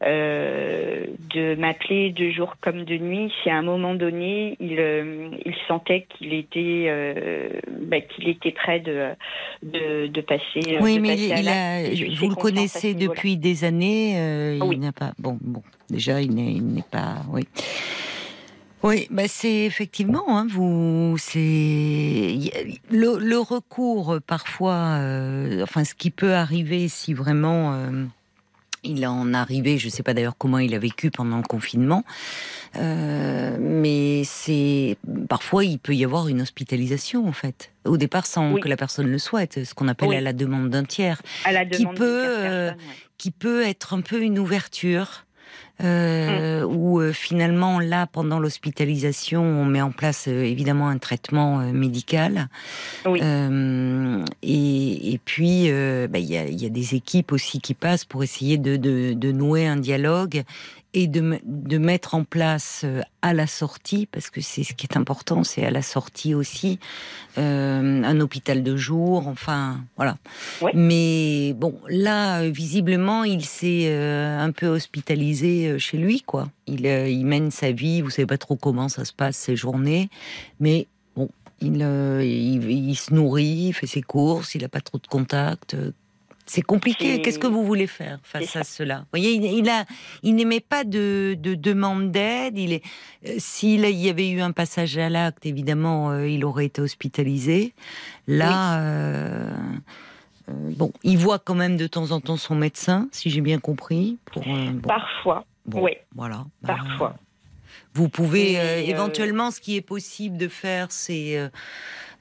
[0.00, 3.30] de m'appeler de jour comme de nuit.
[3.42, 4.72] Si à un moment donné il
[5.44, 6.90] il sentait qu'il était
[7.82, 9.10] bah, qu'il était prêt de
[9.62, 10.78] de, passer.
[10.80, 14.56] Oui, mais il, vous le connaissez depuis des années.
[14.56, 15.12] Il n'a pas.
[15.18, 15.62] Bon, bon.
[15.90, 17.16] Déjà, il n'est pas.
[17.32, 17.46] Oui.
[18.82, 22.38] Oui, bah c'est effectivement, hein, vous, c'est
[22.90, 28.06] le, recours parfois, euh, enfin ce qui peut arriver si vraiment euh,
[28.82, 32.04] il en arrivé, je ne sais pas d'ailleurs comment il a vécu pendant le confinement,
[32.76, 34.96] euh, mais c'est
[35.28, 37.72] parfois il peut y avoir une hospitalisation en fait.
[37.84, 40.84] Au départ, sans que la personne le souhaite, ce qu'on appelle à la demande d'un
[40.84, 41.20] tiers,
[41.70, 42.70] qui peut,
[43.18, 45.26] qui peut être un peu une ouverture
[45.82, 46.76] euh, mm.
[46.76, 51.72] où euh, finalement là pendant l'hospitalisation on met en place euh, évidemment un traitement euh,
[51.72, 52.48] médical
[53.06, 53.20] oui.
[54.42, 55.70] et, et, puis
[56.08, 59.14] bah, il y, a, y, a, des équipes aussi qui passent pour essayer de, de,
[59.14, 60.42] de nouer un dialogue
[60.92, 64.86] et de, de, mettre en place euh, à la sortie, parce que c'est ce qui
[64.86, 66.78] est important, c'est à la sortie aussi,
[67.38, 70.16] euh, un hôpital de jour, enfin, voilà.
[70.74, 76.48] Mais bon, là, visiblement, il s'est euh, un peu hospitalisé chez lui, quoi.
[76.66, 80.08] Il, il mène sa vie, vous savez pas trop comment ça se passe, ses journées,
[80.58, 81.28] mais bon,
[81.60, 81.82] il,
[82.22, 85.76] il, il, se nourrit, il fait ses courses, il n'a pas trop de contacts.
[86.50, 87.22] C'est compliqué.
[87.22, 88.98] Qu'est-ce que vous voulez faire face à cela?
[88.98, 89.84] Vous voyez, il, a,
[90.24, 92.58] il n'aimait pas de, demande d'aide.
[92.58, 92.82] Il est,
[93.24, 97.72] euh, s'il y avait eu un passage à l'acte, évidemment, euh, il aurait été hospitalisé.
[98.26, 99.52] Là, euh,
[100.48, 104.18] bon, il voit quand même de temps en temps son médecin, si j'ai bien compris.
[104.24, 104.42] Pour,
[104.82, 105.44] Parfois.
[105.72, 105.92] oui.
[106.16, 106.46] Voilà.
[106.66, 107.14] Parfois.
[107.94, 108.54] Vous pouvez
[108.88, 111.48] éventuellement, ce qui est possible de faire, c'est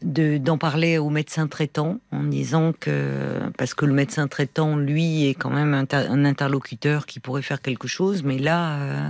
[0.02, 5.34] d'en parler au médecin traitant en disant que parce que le médecin traitant lui est
[5.34, 9.10] quand même un, interlocuteur qui pourrait faire quelque chose mais là euh,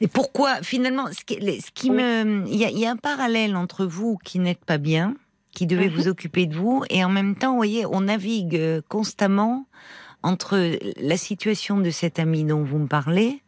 [0.00, 4.16] et pourquoi finalement ce qui, ce qui me il y, a un parallèle entre vous
[4.22, 5.16] qui n'êtes pas bien
[5.52, 5.94] qui devez mhm.
[5.94, 9.66] vous occuper de vous et en même temps vous voyez on navigue euh, constamment
[10.22, 13.42] entre la situation de cet ami dont vous me parlez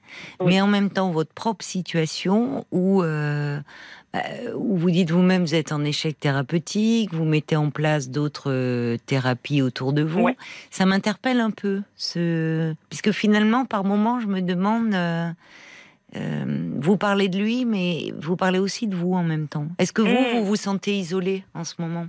[0.44, 3.60] mais en même temps votre propre situation où euh, euh,
[4.54, 8.96] où vous dites vous-même vous êtes en échec thérapeutique, vous mettez en place d'autres euh,
[9.06, 10.28] thérapies autour de vous.
[10.70, 12.74] Ça m'interpelle un peu, ce...
[12.88, 14.94] puisque finalement, par moments, je me demande,
[16.16, 19.66] euh, vous parlez de lui, mais vous parlez aussi de vous en même temps.
[19.78, 20.38] Est-ce que vous, mmh.
[20.38, 22.06] vous vous sentez isolé en ce moment?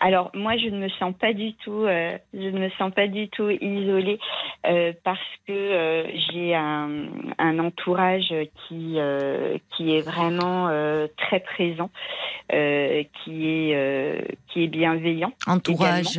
[0.00, 3.06] Alors moi, je ne me sens pas du tout, euh, je ne me sens pas
[3.06, 4.18] du tout isolée
[4.66, 7.06] euh, parce que euh, j'ai un,
[7.38, 8.34] un, entourage
[8.68, 8.98] qui
[9.76, 10.68] qui est vraiment
[11.16, 11.90] très présent,
[12.50, 15.32] qui est qui est bienveillant.
[15.46, 16.18] Entourage,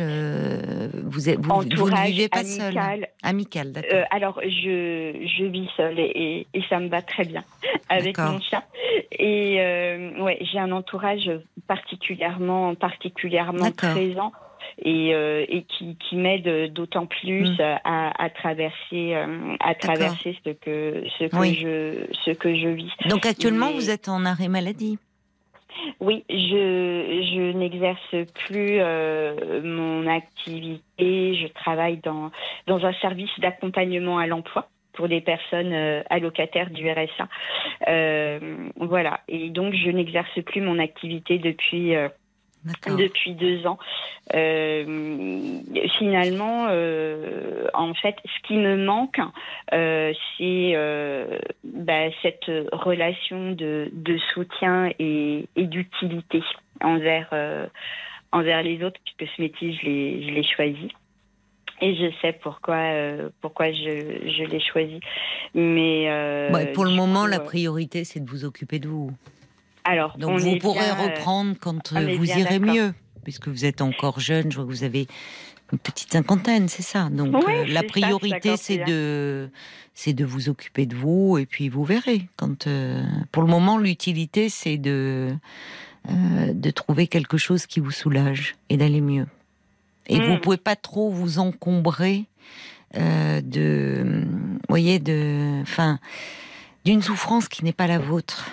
[1.04, 2.74] vous, êtes, vous, vous, ne vivez pas amical.
[2.74, 3.06] seul.
[3.22, 3.98] Amical, d'accord.
[4.10, 7.44] alors je je vis seule et, et, ça me va très très bien
[7.88, 8.64] avec mon chat.
[9.12, 11.30] Et euh, ouais, j'ai un entourage
[11.66, 14.32] particulièrement, particulièrement présent.
[14.80, 17.78] Et, euh, et, qui, qui m'aide d'autant plus mm.
[17.84, 19.14] à, à, traverser
[19.60, 22.92] à traverser ce que ce que je ce que je vis.
[23.08, 24.98] Donc actuellement vous êtes en arrêt maladie?
[26.00, 31.34] Oui, je, je n'exerce plus euh, mon activité.
[31.34, 32.30] Je travaille dans,
[32.66, 37.28] dans un service d'accompagnement à l'emploi pour des personnes euh, allocataires du RSA.
[37.86, 38.40] Euh,
[38.74, 39.20] voilà.
[39.28, 41.94] Et donc, je n'exerce plus mon activité depuis
[42.96, 43.78] depuis deux ans.
[44.34, 45.60] Euh,
[45.98, 49.20] finalement, euh, en fait, ce qui me manque,
[49.72, 50.74] euh, c'est
[51.62, 56.42] bah, cette relation de, de soutien et, et d'utilité
[56.82, 57.30] envers
[58.32, 60.88] envers les autres, puisque ce métier, je l'ai je l'ai choisi.
[61.80, 62.82] Et je sais pourquoi,
[63.40, 65.00] pourquoi je, je l'ai choisi.
[65.54, 69.12] Mais pour le moment, la priorité, c'est de vous occuper de vous.
[69.88, 72.92] Alors, Donc vous pourrez euh, reprendre quand euh, vous irez mieux,
[73.24, 74.52] puisque vous êtes encore jeune.
[74.52, 75.06] Je vois que vous avez
[75.72, 77.08] une petite cinquantaine, c'est ça.
[77.08, 79.48] Donc euh, la priorité, c'est de
[79.94, 82.28] c'est de vous occuper de vous, et puis vous verrez.
[82.36, 82.68] Quand
[83.32, 85.30] pour le moment, l'utilité, c'est de
[86.08, 89.26] de trouver quelque chose qui vous soulage et d'aller mieux.
[90.08, 90.40] Et vous hmm.
[90.40, 92.24] pouvez pas trop vous encombrer
[92.94, 94.24] de,
[94.68, 95.98] voyez, de, enfin,
[96.84, 98.50] d'une souffrance qui n'est pas la vôtre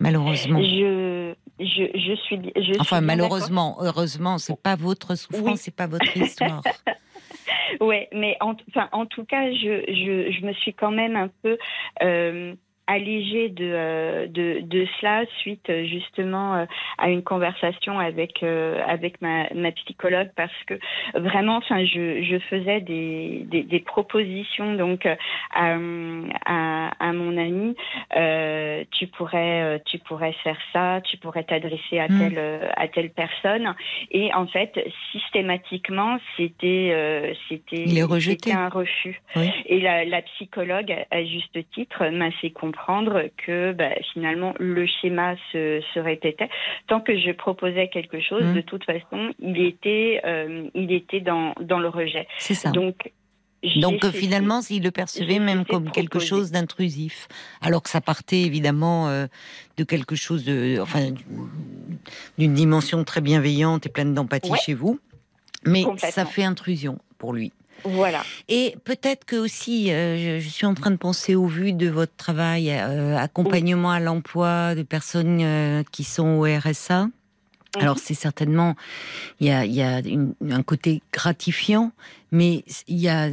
[0.00, 0.60] malheureusement.
[0.60, 2.40] Je, je, je suis.
[2.56, 6.62] Je enfin, malheureusement, heureusement, c'est pas votre souffrance, c'est pas votre histoire.
[7.80, 8.56] ouais, mais en,
[8.92, 11.58] en tout cas, je, je, je me suis quand même un peu.
[12.02, 12.54] Euh,
[12.90, 16.64] allégée de, euh, de, de, cela suite euh, justement euh,
[16.98, 20.74] à une conversation avec, avec ma, ma psychologue parce que
[21.14, 25.16] vraiment, enfin, je, je faisais des, des, des propositions donc à,
[25.54, 27.76] à, à mon ami.
[28.16, 32.18] Euh, tu pourrais, tu pourrais faire ça, tu pourrais t'adresser à mm.
[32.18, 33.74] telle, à telle personne.
[34.10, 34.72] Et en fait,
[35.12, 37.84] systématiquement, c'était, c'était,
[38.52, 39.20] un refus.
[39.66, 42.79] Et la, la psychologue, à juste titre, m'a fait comprendre
[43.46, 46.48] que bah, finalement le schéma se, se, répétait.
[46.86, 48.54] Tant que je proposais quelque chose, mmh.
[48.54, 52.26] de toute façon, il était, euh, il était dans, dans le rejet.
[52.38, 52.70] C'est ça.
[52.70, 53.10] Donc
[53.76, 57.28] donc finalement, il le percevait même comme quelque chose d'intrusif,
[57.60, 59.26] alors que ça partait évidemment euh,
[59.76, 61.10] de quelque chose de, enfin,
[62.38, 64.98] d'une dimension très bienveillante et pleine d'empathie chez vous,
[65.66, 67.52] mais ça fait intrusion pour lui.
[67.84, 68.22] Voilà.
[68.48, 72.14] Et peut-être que aussi, euh, je, suis en train de penser au vu de votre
[72.16, 77.04] travail, euh, accompagnement à l'emploi de personnes euh, qui sont au RSA.
[77.04, 77.10] Mhm.
[77.76, 78.74] Alors c'est certainement,
[79.38, 80.00] il y a, y a
[80.50, 81.92] un côté gratifiant,
[82.32, 83.28] mais il y a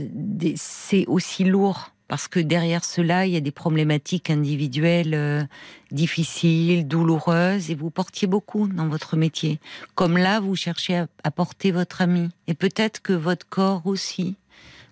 [0.56, 5.44] c'est aussi lourd parce que derrière cela, il y a des problématiques individuelles euh,
[5.92, 9.60] difficiles, douloureuses, et vous portiez beaucoup dans votre métier.
[9.96, 14.36] Comme là, vous cherchez à, porter votre ami, et peut-être que votre corps aussi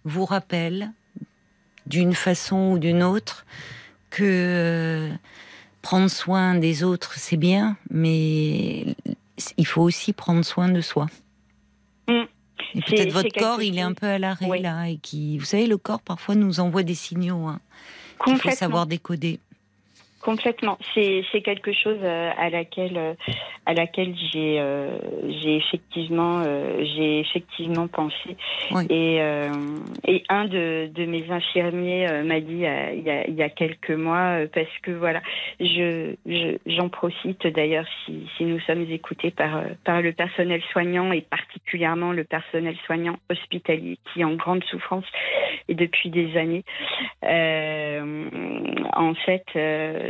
[0.04, 0.91] vous rappelle,
[1.86, 3.45] d'une façon ou d'une autre,
[4.10, 5.12] que euh,
[5.82, 8.95] prendre soin des autres, c'est bien, mais
[9.58, 11.08] il faut aussi prendre soin de soi.
[12.08, 12.25] Mm
[12.73, 15.78] peut-être votre corps, il est un peu à l'arrêt là, et qui, vous savez, le
[15.78, 17.60] corps parfois nous envoie des signaux hein,
[18.23, 19.39] qu'il faut savoir décoder.
[20.25, 20.79] Complètement.
[20.95, 23.13] C'est quelque chose euh, à laquelle euh,
[23.67, 24.97] à laquelle j'ai euh,
[25.43, 26.43] j'ai effectivement
[26.81, 28.35] j'ai effectivement pensé
[28.89, 29.17] et
[30.07, 33.91] et un de, de mes infirmiers m'a dit il y, a, il y a quelques
[33.91, 35.21] mois parce que voilà
[35.59, 36.15] je
[36.65, 42.11] j'en profite d'ailleurs si, si nous sommes écoutés par par le personnel soignant et particulièrement
[42.11, 45.05] le personnel soignant hospitalier qui est en grande souffrance
[45.69, 46.63] et depuis des années
[48.93, 49.45] en fait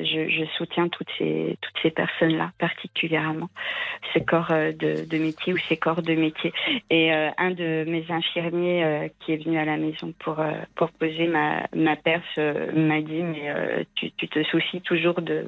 [0.05, 3.49] je, soutiens toutes ces, toutes ces personnes-là, particulièrement,
[4.13, 6.53] ces corps euh, de, métier ou ces corps de métier.
[6.89, 10.37] Et euh, un de mes infirmiers euh, qui est venu à la maison pour,
[10.75, 15.47] pour poser ma, ma perche m'a dit Mais tu, te soucies toujours de,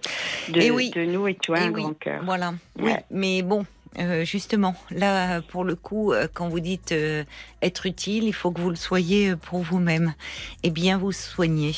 [0.50, 2.22] de, eh nous et tu as eh un grand cœur.
[2.24, 3.66] Voilà, oui, mais bon.
[4.24, 6.94] justement, là, pour le coup, quand vous dites
[7.62, 10.14] être utile, il faut que vous le soyez pour vous-même
[10.64, 11.74] et bien vous soigner.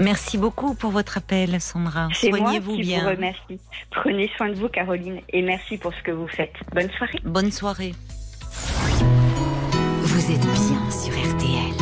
[0.00, 2.08] Merci beaucoup pour votre appel, Sandra.
[2.14, 3.00] Soignez-vous bien.
[3.00, 3.60] Je vous remercie.
[3.90, 6.54] Prenez soin de vous, Caroline, et merci pour ce que vous faites.
[6.72, 7.20] Bonne soirée.
[7.22, 7.94] Bonne soirée.
[10.02, 11.76] Vous êtes bien sur RTL.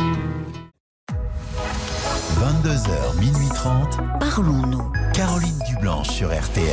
[2.35, 3.99] 22h, minuit 30.
[4.19, 4.91] Parlons-nous.
[5.13, 6.67] Caroline Dublanche sur RTL.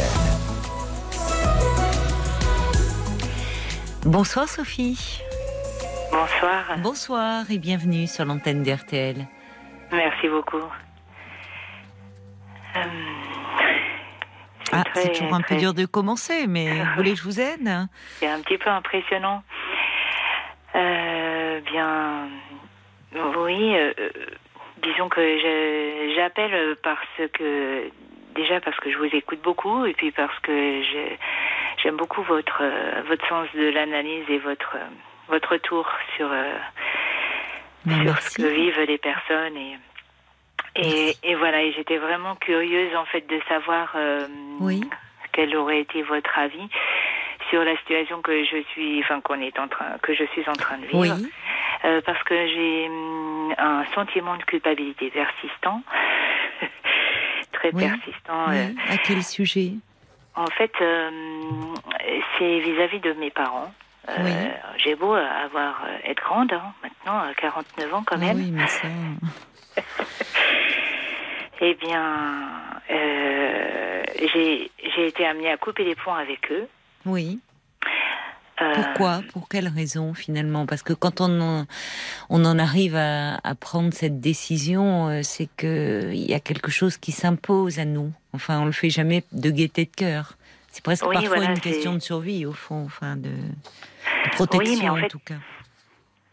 [4.05, 5.23] Bonsoir, Sophie.
[6.11, 6.79] Bonsoir.
[6.83, 9.27] Bonsoir et bienvenue sur l'antenne d'RTL.
[9.93, 10.65] Merci beaucoup.
[14.73, 17.69] Ah, c'est toujours un peu dur de commencer, mais vous voulez que je vous aide
[18.19, 19.43] C'est un petit peu impressionnant.
[20.75, 22.29] Euh, bien,
[23.39, 23.93] oui, euh,
[24.83, 27.91] disons que j'appelle parce que
[28.35, 30.83] déjà parce que je vous écoute beaucoup et puis parce que
[31.83, 32.63] j'aime beaucoup votre
[33.09, 34.77] votre sens de l'analyse et votre
[35.29, 36.29] votre retour sur
[37.87, 39.79] ben, sur ce que vivent les personnes et
[40.79, 44.27] et, et voilà, et j'étais vraiment curieuse en fait de savoir euh,
[44.61, 44.83] oui.
[45.33, 46.69] quel aurait été votre avis
[47.51, 50.55] sur la situation que je suis, enfin qu'on est en train, que je suis en
[50.55, 51.31] train de vivre, oui.
[51.85, 55.83] euh, parce que j'ai hum, un sentiment de culpabilité persistant,
[57.53, 58.51] très persistant.
[58.51, 59.73] Euh, à quel sujet?
[60.35, 61.11] En fait, euh,
[62.39, 63.73] c'est vis-à-vis de mes parents.
[64.09, 68.37] Euh, j'ai beau avoir être grande, hein, maintenant, à 49 ans quand ah même.
[68.37, 68.87] Oui, mais ça...
[71.61, 72.45] Eh bien,
[72.91, 76.67] euh, j'ai été amenée à couper les ponts avec eux.
[77.05, 77.41] Oui.
[78.61, 79.21] Euh, Pourquoi?
[79.33, 80.67] Pour quelle raison finalement?
[80.67, 81.67] Parce que quand on en,
[82.31, 87.13] on en arrive à, prendre cette décision, euh, c'est qu'il y a quelque chose qui
[87.13, 88.13] s'impose à nous.
[88.33, 90.37] Enfin, on le fait jamais de gaieté de cœur.
[90.71, 93.31] C'est presque parfois une question de survie au fond, enfin de,
[94.33, 95.37] protection en, tout cas.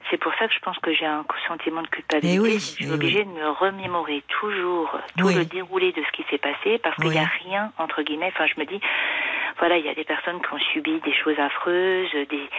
[0.10, 2.54] C'est pour ça que je pense que j'ai un sentiment de culpabilité.
[2.54, 6.78] Je suis obligée de me remémorer toujours tout le déroulé de ce qui s'est passé
[6.80, 8.32] parce qu'il n'y a rien, entre guillemets.
[8.34, 8.80] Enfin, je me dis,
[9.60, 12.50] voilà, il y a des personnes qui ont subi des choses affreuses, des,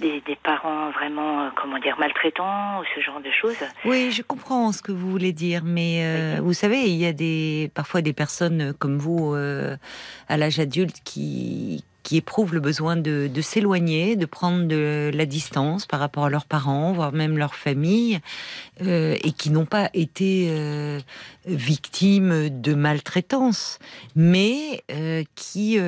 [0.00, 3.56] des, parents vraiment, euh, comment dire, maltraitants ou ce genre de choses.
[3.84, 7.12] Oui, je comprends ce que vous voulez dire, mais euh, vous savez, il y a
[7.12, 9.76] des parfois des personnes comme vous euh,
[10.28, 15.86] à l'âge adulte qui qui éprouvent le besoin de, s'éloigner, de prendre de la distance
[15.86, 18.20] par rapport à leurs parents, voire même leur famille,
[18.82, 21.00] euh, et qui n'ont pas été euh,
[21.46, 23.78] victimes de maltraitance,
[24.14, 25.78] mais euh, qui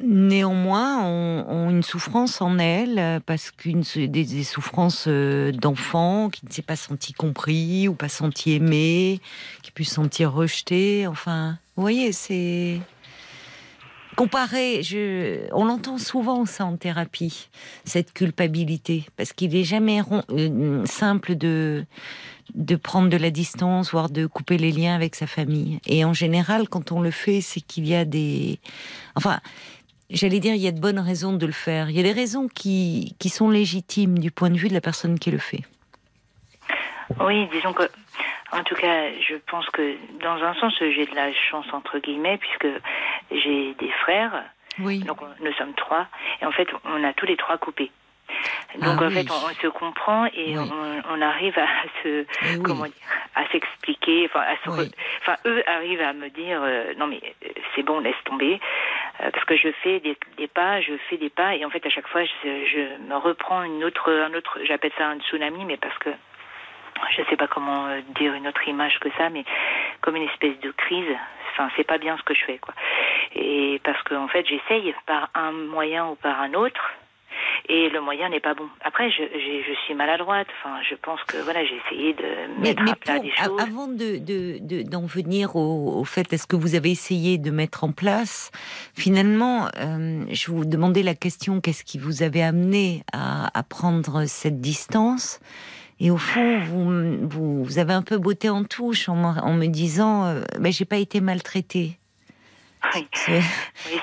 [0.00, 6.62] néanmoins ont, une souffrance en elles parce qu'une des, des, souffrances d'enfants qui ne s'est
[6.62, 9.20] pas senti compris ou pas senti aimé,
[9.62, 11.06] qui pu se sentir rejeté.
[11.06, 12.80] Enfin, vous voyez, c'est
[14.18, 17.48] Comparé, je, on l'entend souvent ça en thérapie,
[17.84, 20.00] cette culpabilité, parce qu'il est jamais
[20.32, 21.84] euh, simple de
[22.52, 25.78] de prendre de la distance, voire de couper les liens avec sa famille.
[25.86, 28.58] Et en général, quand on le fait, c'est qu'il y a des,
[29.14, 29.38] enfin,
[30.10, 31.88] j'allais dire, il y a de bonnes raisons de le faire.
[31.88, 34.80] Il y a des raisons qui qui sont légitimes du point de vue de la
[34.80, 35.62] personne qui le fait.
[37.20, 37.84] Oui, disons que
[38.52, 42.38] en tout cas, je pense que dans un sens, j'ai de la chance entre guillemets
[42.38, 42.68] puisque
[43.30, 44.44] j'ai des frères.
[44.80, 45.00] Oui.
[45.00, 46.06] Donc nous sommes trois
[46.40, 47.90] et en fait, on a tous les trois coupé.
[48.76, 51.66] Donc ah en fait, on, se comprend et on, arrive à
[52.02, 52.92] se eh comment dire,
[53.34, 54.26] à s'expliquer.
[54.26, 54.44] Enfin,
[55.20, 58.60] enfin, eux arrivent à me dire euh, non mais euh, c'est bon, laisse tomber
[59.20, 61.84] euh, parce que je fais des, des, pas, je fais des pas et en fait
[61.86, 65.64] à chaque fois je, je me reprends une autre, un autre, j'appelle ça un tsunami,
[65.64, 66.10] mais parce que
[67.14, 69.44] je ne sais pas comment euh, dire une autre image que ça, mais
[70.00, 71.16] comme une espèce de crise.
[71.52, 72.74] Enfin, c'est pas bien ce que je fais, quoi.
[73.34, 76.92] Et parce qu'en en fait, j'essaye par un moyen ou par un autre,
[77.68, 78.68] et le moyen n'est pas bon.
[78.82, 80.46] Après, je, je, suis maladroite.
[80.58, 83.60] Enfin, je pense que voilà, j'ai essayé de mettre à plat des choses.
[83.60, 88.50] Avant de, d'en venir au, fait, est-ce que vous avez essayé de mettre en place
[88.94, 94.24] Finalement, euh, je vous demandais la question qu'est-ce qui vous avait amené à, à prendre
[94.24, 95.40] cette distance?
[96.00, 97.28] Et au fond, vous,
[97.64, 101.20] vous, avez un peu beauté en touche en, me disant euh, ben, j'ai pas été
[101.20, 101.98] maltraitée.
[102.94, 103.40] Oui, c'est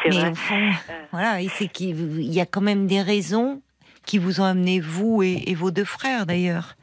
[0.09, 0.29] vrai.
[0.29, 1.05] au fond, euh.
[1.11, 3.61] voilà, c'est qu'il y a quand même des raisons
[4.05, 6.75] qui vous ont amené, vous et, vos deux frères d'ailleurs,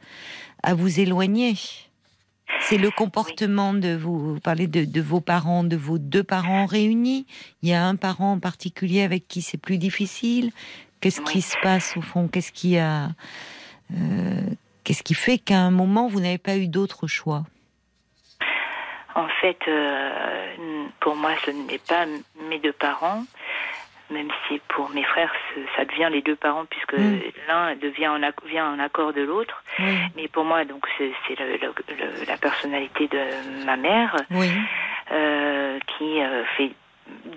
[0.63, 1.55] à vous éloigner.
[2.61, 6.65] C'est le comportement de vous, vous parlez de, de, vos parents, de vos deux parents
[6.65, 7.25] réunis.
[7.61, 10.51] Il y a un parent en particulier avec qui c'est plus difficile.
[11.01, 12.27] Qu'est-ce qui se passe au fond?
[12.27, 13.11] Qu'est-ce qui a
[13.93, 14.41] euh,
[14.83, 17.43] Qu'est-ce qui fait qu'à un moment, vous n'avez pas eu d'autre choix?
[19.15, 22.05] En fait, euh, pour moi, ce n'est pas
[22.49, 23.23] mes deux parents,
[24.09, 25.31] même si pour mes frères,
[25.77, 27.19] ça devient les deux parents, puisque mm.
[27.47, 29.63] l'un devient en, vient en accord de l'autre.
[30.15, 31.37] Mais pour moi, donc, c'est
[32.27, 34.15] la personnalité de ma mère
[35.11, 36.71] euh, qui euh, fait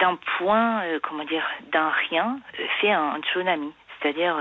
[0.01, 2.39] d'un point, comment dire, d'un rien,
[2.81, 3.73] fait un, tsunami.
[4.01, 4.37] C'est-à-dire,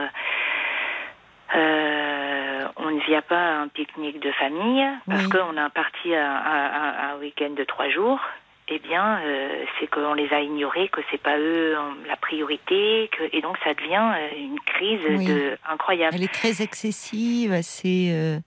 [2.78, 7.20] on ne vient pas à un pique-nique de famille parce qu'on a parti à, un
[7.20, 8.20] week-end de trois jours.
[8.68, 11.76] Eh bien, euh, c'est qu'on les a ignorés, que c'est pas eux
[12.08, 16.16] la priorité, que, et donc ça devient euh, une crise de, incroyable.
[16.16, 18.10] Elle est très excessive, assez.
[18.12, 18.40] Euh,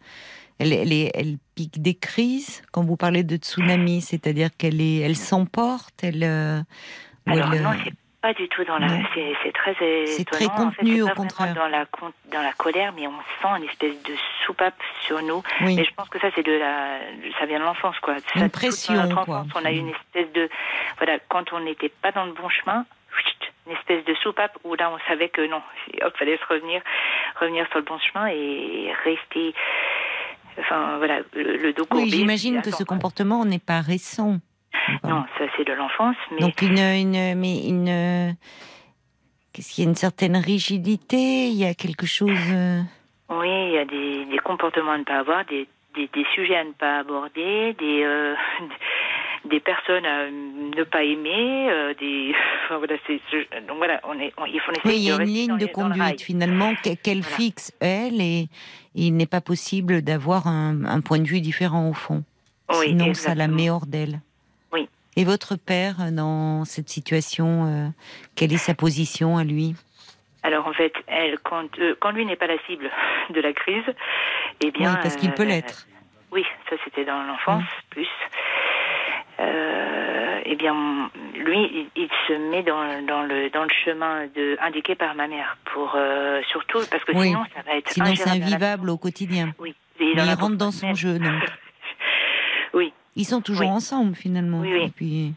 [0.58, 5.14] elle, elle, elle pique des crises quand vous parlez de tsunami, c'est-à-dire qu'elle est, elle
[5.14, 6.24] s'emporte, elle.
[6.24, 8.88] Alors non, c'est pas du tout dans la.
[9.14, 9.74] C'est très
[10.06, 11.54] C'est très contenu au contraire.
[11.54, 11.86] Dans la
[12.32, 14.14] dans la colère, mais on sent une espèce de
[14.44, 15.42] soupape sur nous.
[15.60, 16.98] Mais je pense que ça c'est de la.
[17.38, 18.16] Ça vient de l'enfance quoi.
[18.34, 19.44] Une pression quoi.
[19.54, 20.48] On a eu une espèce de
[20.98, 22.84] voilà quand on n'était pas dans le bon chemin,
[23.66, 25.62] une espèce de soupape où là on savait que non,
[25.92, 26.82] il fallait se revenir,
[27.40, 29.54] revenir sur le bon chemin et rester.
[30.58, 32.04] Enfin voilà, le, dos courbé.
[32.04, 34.38] Oui, j'imagine que ce comportement n'est pas récent.
[35.04, 36.16] Non, ça c'est de l'enfance.
[36.32, 36.40] Mais...
[36.40, 38.36] Donc une, une, mais une,
[39.52, 42.30] qu'est-ce qu'il y a une certaine rigidité Il y a quelque chose.
[42.52, 42.80] Euh,
[43.30, 45.66] oui, il y a des, des comportements à ne pas avoir, des,
[45.96, 48.34] des, des, sujets à ne pas aborder, des euh,
[49.50, 52.34] des personnes à ne pas aimer, euh, des
[52.68, 52.96] voilà,
[53.66, 56.74] donc voilà, on est, il faut oui, il y a une ligne de conduite finalement
[57.02, 58.46] qu'elle fixe elle et
[58.94, 62.22] il n'est pas possible d'avoir un, un, point de vue différent au fond.
[62.70, 64.20] Oui, Sinon, ça la met hors d'elle.
[65.18, 67.88] Et votre père, dans cette situation, euh,
[68.36, 69.74] quelle est sa position à lui?
[70.44, 72.88] Alors en fait, elle, quand, euh, quand lui n'est pas la cible
[73.30, 73.82] de la crise,
[74.60, 75.88] eh bien, oui, parce qu'il peut l'être.
[76.30, 78.06] oui, ça c'était dans l'enfance plus
[79.40, 84.94] euh, eh bien, lui, il, se met dans, dans, le, dans le chemin de, indiqué
[84.94, 88.88] par ma mère, pour euh, surtout parce que sinon ça va être sinon c'est invivable
[88.88, 89.52] au quotidien.
[89.58, 89.74] Oui.
[89.98, 91.42] il, rentre dans son jeu, donc.
[92.72, 92.92] oui.
[93.18, 94.60] Ils sont toujours ensemble finalement.
[94.60, 95.32] Oui, oui.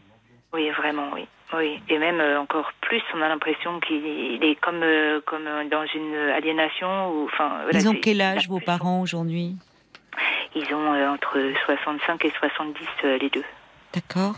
[0.52, 1.26] oui, vraiment, oui.
[1.54, 5.84] Oui, et même euh, encore plus, on a l'impression qu'il est comme, euh, comme dans
[5.94, 7.10] une aliénation.
[7.10, 9.56] Ou, enfin, Ils ont quel âge vos parents aujourd'hui?
[10.54, 12.78] Ils ont entre 65 et 70
[13.20, 13.44] les deux.
[13.92, 14.36] D'accord.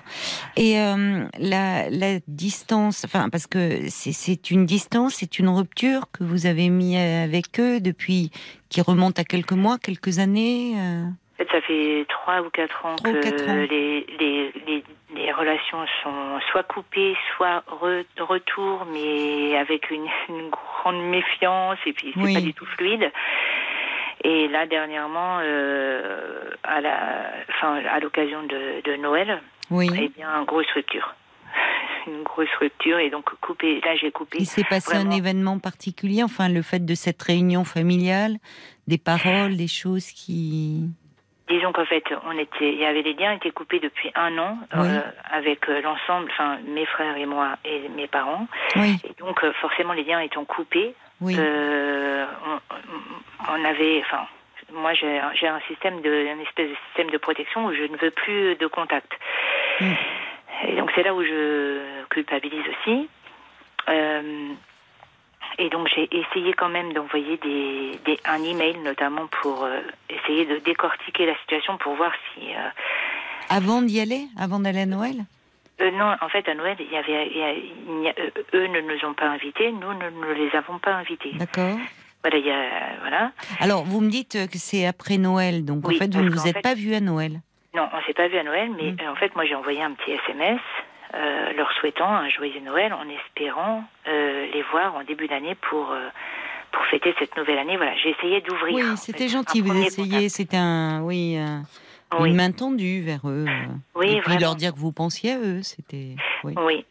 [0.57, 6.25] Et euh, la, la, distance, enfin, parce que c'est une distance, c'est une rupture que
[6.25, 8.33] vous avez mis avec eux depuis,
[8.71, 10.75] qui remonte à quelques mois, quelques années
[11.41, 11.45] euh...
[11.51, 17.17] Ça fait trois ou quatre ans que Les, les, les, les, relations sont soit coupées,
[17.37, 22.67] soit re, retour, mais avec une, une, grande méfiance et puis c'est pas du tout
[22.67, 23.11] fluide.
[24.25, 29.91] Et là, dernièrement, euh, à la, enfin, à l'occasion de, de, Noël, oui.
[29.95, 31.15] eh bien, une grosse rupture.
[32.07, 33.81] Une grosse rupture et donc coupé.
[33.81, 34.39] Là, j'ai coupé.
[34.39, 38.37] Il s'est passé un événement particulier, enfin, le fait de cette réunion familiale,
[38.87, 40.91] des paroles, des choses qui.
[41.49, 44.57] Disons qu'en fait, on était, il y avait les liens étaient coupés depuis un an
[44.75, 48.47] euh, avec euh, l'ensemble, enfin mes frères et moi et mes parents.
[48.77, 48.97] Oui.
[49.05, 51.37] Et donc euh, forcément les liens étant coupés, oui.
[51.39, 54.27] Euh, on, on, avait, enfin,
[54.73, 58.11] moi j'ai un système de, un espèce de système de protection où je ne veux
[58.11, 59.13] plus de contact.
[59.81, 59.93] Mm.
[60.69, 63.09] Et donc c'est là où je culpabilise aussi.
[63.89, 64.49] Euh,
[65.59, 70.47] et donc j'ai essayé quand même d'envoyer des, des, un email notamment pour euh, essayer
[70.47, 72.55] de décortiquer la situation pour voir si.
[72.55, 72.69] Euh,
[73.49, 75.17] avant d'y aller, avant d'aller à Noël.
[75.81, 78.15] Euh, non, en fait, à Noël, il y avait, il y a, il y a,
[78.55, 81.33] eux ne nous ont pas invités, nous ne, les avons pas invités.
[81.35, 81.77] D'accord.
[82.23, 83.33] Voilà, il y a, voilà.
[83.61, 86.47] Alors, vous me dites que c'est après Noël, donc oui, en fait, vous ne vous
[86.47, 87.41] êtes fait, pas vus à Noël.
[87.75, 89.11] Non, on s'est pas vus à Noël, mais mmh.
[89.11, 90.61] en fait, moi, j'ai envoyé un petit SMS
[91.13, 95.93] euh, leur souhaitant un joyeux Noël en espérant euh, les voir en début d'année pour
[95.93, 96.09] euh,
[96.73, 97.77] pour fêter cette nouvelle année.
[97.77, 98.75] Voilà, j'ai essayé d'ouvrir.
[98.75, 99.61] Oui, c'était gentil.
[99.61, 101.39] Vous essayez, c'était un oui.
[102.19, 102.31] Oui.
[102.31, 103.47] Une main tendue vers eux.
[103.97, 106.17] Oui, Et puis leur dire que vous pensiez à eux, c'était.
[106.45, 106.55] Oui.
[106.57, 106.85] oui.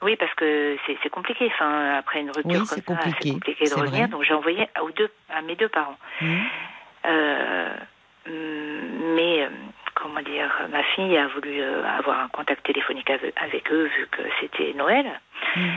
[0.00, 1.50] Oui, parce que c'est compliqué.
[1.54, 3.30] Enfin, après une rupture oui, comme ça, c'est compliqué.
[3.32, 3.90] de revenir.
[3.90, 4.08] Vrai.
[4.08, 5.98] Donc j'ai envoyé aux deux, à mes deux parents.
[6.20, 6.36] Mmh.
[9.16, 9.48] Mais
[10.00, 14.22] comment dire, ma fille a voulu euh, avoir un contact téléphonique avec, eux vu que
[14.40, 15.06] c'était Noël.
[15.56, 15.68] Mmh.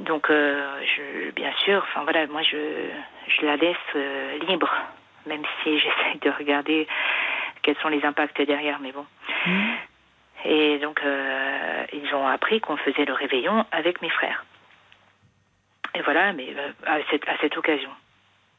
[0.00, 2.56] Donc, euh, je, bien sûr, enfin voilà, moi je,
[3.28, 4.72] je la laisse euh, libre,
[5.26, 6.86] même si j'essaie de regarder
[7.62, 9.06] quels sont les impacts derrière, mais bon.
[9.46, 9.72] Mmh.
[10.46, 14.44] Et donc, euh, ils ont appris qu'on faisait le réveillon avec mes frères.
[15.94, 16.54] Et voilà, mais
[16.86, 17.90] à, cette, à cette occasion.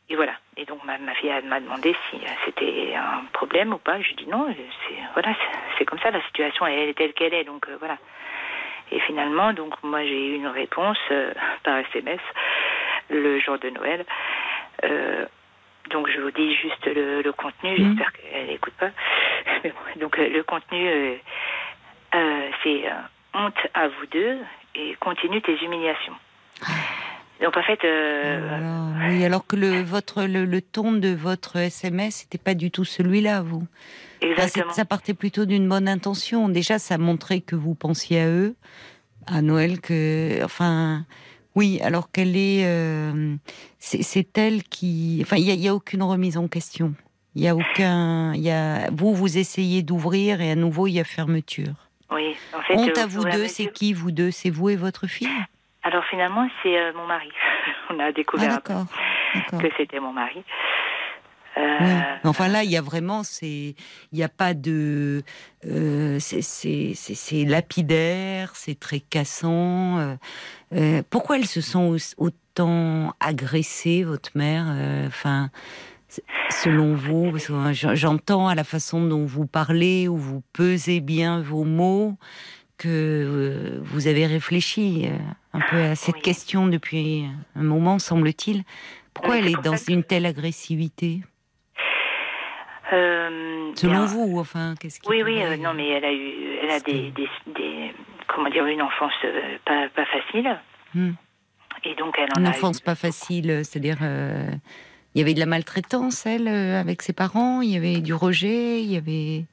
[0.09, 0.33] Et voilà.
[0.57, 3.99] Et donc, ma, ma fille m'a demandé si c'était un problème ou pas.
[4.01, 4.47] Je dis non,
[4.87, 5.35] c'est voilà,
[5.77, 7.43] c'est comme ça, la situation elle est telle qu'elle est.
[7.43, 7.97] Donc, euh, voilà.
[8.91, 11.33] Et finalement, donc, moi, j'ai eu une réponse euh,
[11.63, 12.19] par SMS
[13.09, 14.05] le jour de Noël.
[14.83, 15.25] Euh,
[15.91, 17.75] donc je vous dis juste le, le contenu, mmh.
[17.77, 18.89] j'espère qu'elle n'écoute pas.
[19.63, 21.15] Mais bon, donc le contenu, euh,
[22.15, 22.85] euh, c'est
[23.33, 24.37] honte à vous deux
[24.75, 26.15] et continue tes humiliations.
[27.41, 31.57] Donc en fait, euh, alors, oui, alors que le votre le, le ton de votre
[31.57, 33.63] SMS n'était pas du tout celui-là, vous.
[34.21, 34.71] Exactement.
[34.71, 36.47] Ça partait plutôt d'une bonne intention.
[36.47, 38.55] Déjà, ça montrait que vous pensiez à eux,
[39.27, 41.05] à Noël, que enfin.
[41.55, 43.33] Oui, alors qu'elle est, euh,
[43.79, 46.93] c'est elle qui, enfin, il n'y a, a, aucune remise en question.
[47.33, 50.93] Il y a aucun, il y a vous vous essayez d'ouvrir et à nouveau il
[50.93, 51.89] y a fermeture.
[52.11, 52.75] Oui, en fait.
[52.75, 54.31] Honte à vous deux, c'est qui vous deux?
[54.31, 55.29] C'est vous et votre fille?
[55.85, 57.29] Alors finalement, c'est euh, mon mari.
[57.91, 58.85] On a découvert ah,
[59.51, 60.43] que c'était mon mari.
[61.57, 63.75] Euh, enfin là, il y a vraiment, c'est,
[64.11, 65.23] il n'y a pas de,
[65.65, 70.17] euh, c'est lapidaire, c'est très cassant.
[70.73, 74.65] Euh, pourquoi elles se sont autant agressées, votre mère
[75.07, 75.49] Enfin,
[76.49, 77.37] selon vous,
[77.71, 82.15] j'entends à la façon dont vous parlez, où vous pesez bien vos mots,
[82.77, 85.07] que vous avez réfléchi
[85.55, 87.25] un peu à cette question depuis
[87.55, 88.63] un moment, semble-t-il.
[89.13, 91.21] Pourquoi elle est dans une telle agressivité?
[92.93, 96.69] Euh, Selon vous, enfin, qu'est-ce qui Oui, oui, euh, non, mais elle a eu, elle
[96.69, 97.93] a des, des,
[98.27, 100.59] comment dire, une enfance euh, pas, pas, facile.
[100.93, 101.13] Hmm.
[101.83, 106.25] Et donc elle en une enfance pas facile, c'est-à-dire, il y avait de la maltraitance,
[106.25, 109.45] elle, avec ses parents, il y avait du rejet, il y avait.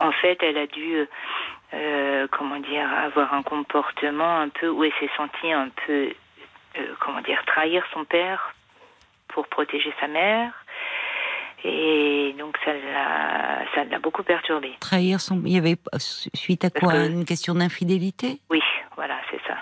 [0.00, 1.06] En fait, elle a dû,
[2.30, 6.12] comment dire, avoir un comportement un peu où elle s'est sentie un peu,
[7.00, 8.54] comment dire, trahir son père
[9.28, 10.52] pour protéger sa mère.
[11.64, 14.76] Et donc ça l'a, ça l'a beaucoup perturbé.
[14.80, 15.76] Trahir son, il y avait
[16.34, 17.06] suite à quoi?
[17.06, 18.38] Une question d'infidélité?
[18.50, 18.62] Oui,
[18.96, 19.56] voilà, c'est ça.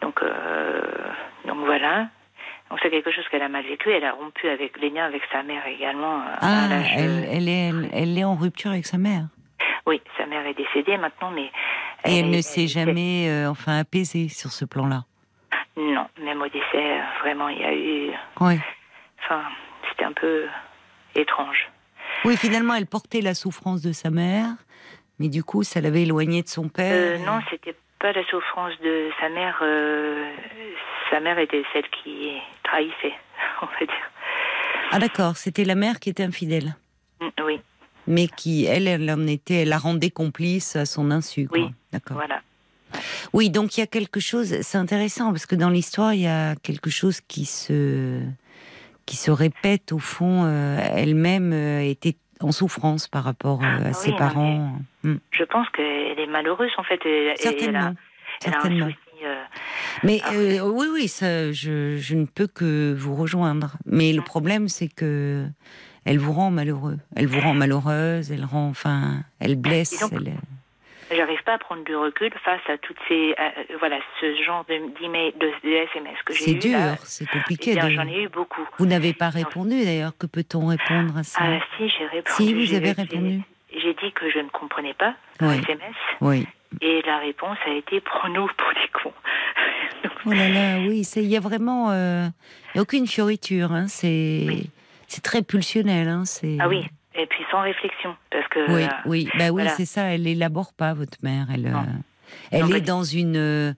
[0.00, 0.80] Donc, euh,
[1.46, 2.08] donc voilà.
[2.70, 3.90] Donc c'est quelque chose qu'elle a mal vécu.
[3.90, 6.20] Elle a rompu avec les liens avec sa mère également.
[6.20, 9.24] Euh, ah, elle, elle, est, elle, est en rupture avec sa mère.
[9.86, 11.50] Oui, sa mère est décédée maintenant, mais.
[12.04, 15.04] Et elle, ne s'est jamais, euh, enfin, apaisée sur ce plan-là.
[15.76, 18.10] Non, même au décès, vraiment, il y a eu.
[18.40, 18.60] Oui.
[19.24, 19.42] Enfin,
[19.88, 20.46] c'était un peu
[21.14, 21.70] étrange.
[22.24, 24.48] Oui, finalement, elle portait la souffrance de sa mère,
[25.18, 26.92] mais du coup, ça l'avait éloignée de son père.
[26.94, 29.58] Euh, non, c'était pas la souffrance de sa mère.
[29.62, 30.30] Euh,
[31.10, 33.14] sa mère était celle qui trahissait,
[33.62, 34.10] on va dire.
[34.92, 36.74] Ah d'accord, c'était la mère qui était infidèle.
[37.20, 37.60] Mm, oui.
[38.06, 41.48] Mais qui, elle, elle en était, elle la rendait complice à son insu.
[41.52, 41.66] Oui.
[41.92, 42.16] D'accord.
[42.16, 42.40] Voilà.
[43.32, 44.60] Oui, donc il y a quelque chose.
[44.62, 48.20] C'est intéressant parce que dans l'histoire, il y a quelque chose qui se
[49.06, 53.92] qui se répète au fond, euh, elle-même euh, était en souffrance par rapport euh, à
[53.92, 54.78] ses parents.
[55.02, 55.16] Hmm.
[55.30, 57.00] Je pense qu'elle est malheureuse en fait.
[57.36, 57.94] certainement.
[58.40, 58.88] certainement.
[60.02, 63.76] mais oui, oui, ça, je, je, ne peux que vous rejoindre.
[63.86, 65.46] Mais le problème, c'est que
[66.04, 66.98] elle vous rend malheureux.
[67.16, 68.32] Elle vous rend malheureuse.
[68.32, 70.02] Elle rend, enfin, elle blesse.
[70.12, 70.34] elle
[71.16, 74.74] j'arrive pas à prendre du recul face à toutes ces, euh, voilà, ce genre de,
[74.74, 76.60] de, SMS que j'ai eu.
[76.60, 77.74] C'est dur, c'est compliqué.
[77.76, 78.62] Eh j'en ai eu beaucoup.
[78.78, 80.12] Vous n'avez pas répondu d'ailleurs.
[80.18, 81.40] Que peut-on répondre à ça?
[81.42, 82.32] Ah si, j'ai répondu.
[82.36, 83.42] Si, vous avez répondu.
[83.74, 85.58] J'ai dit que je ne comprenais pas oui.
[85.58, 85.94] SMS.
[86.20, 86.46] Oui.
[86.80, 89.12] Et la réponse a été prends-nous pour des cons.
[90.26, 92.26] oh là là, oui, il y a vraiment, euh,
[92.74, 93.72] y a aucune fioriture.
[93.72, 94.46] Hein, c'est,
[95.12, 96.08] c'est très pulsionnel.
[96.08, 96.56] Hein, c'est.
[96.58, 96.84] Ah oui.
[97.14, 98.72] Et puis sans réflexion, parce que.
[98.72, 100.04] Oui, oui, bah oui, c'est ça.
[100.04, 101.48] Elle élabore pas votre mère.
[101.52, 103.36] Elle, euh, elle est dans une.
[103.36, 103.74] Euh,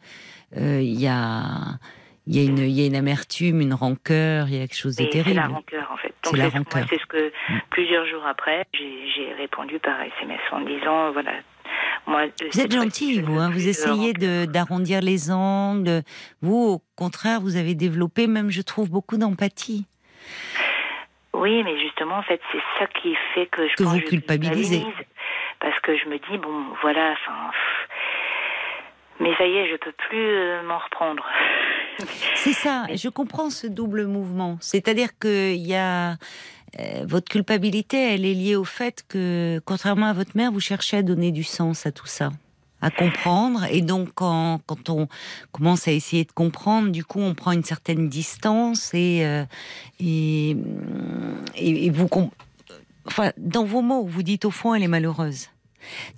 [0.56, 1.78] il y a.
[2.26, 4.78] Il y, a une, il y a une amertume, une rancœur, il y a quelque
[4.78, 5.28] chose de terrible.
[5.28, 6.14] C'est la rancœur, en fait.
[6.24, 6.86] C'est la rancœur.
[6.88, 7.60] C'est ce que, mm.
[7.68, 11.32] plusieurs jours après, j'ai répondu par SMS en disant, voilà,
[12.06, 13.38] moi, euh, vous êtes gentil, vous.
[13.38, 14.14] Hein, vous essayez
[14.46, 16.02] d'arrondir les angles.
[16.40, 19.86] Vous, au contraire, vous avez développé, même, je trouve, beaucoup d'empathie.
[21.34, 24.84] Oui, mais justement, en fait, c'est ça qui fait que je que vous culpabilisez.
[25.60, 27.50] Parce que je me dis, bon, voilà, enfin.
[29.20, 31.24] Mais ça y est, je peux plus euh, m'en reprendre.
[32.34, 34.56] C'est ça, je comprends ce double mouvement.
[34.60, 36.12] C'est-à-dire que y a.
[36.80, 40.96] Euh, votre culpabilité, elle est liée au fait que, contrairement à votre mère, vous cherchez
[40.96, 42.30] à donner du sens à tout ça
[42.80, 43.64] à comprendre.
[43.70, 45.08] Et donc, quand, on
[45.52, 49.44] commence à essayer de comprendre, du coup, on prend une certaine distance et, euh,
[50.00, 50.56] et,
[51.56, 52.08] et, vous.
[53.06, 55.48] Enfin, dans vos mots, vous dites au fond, elle est malheureuse.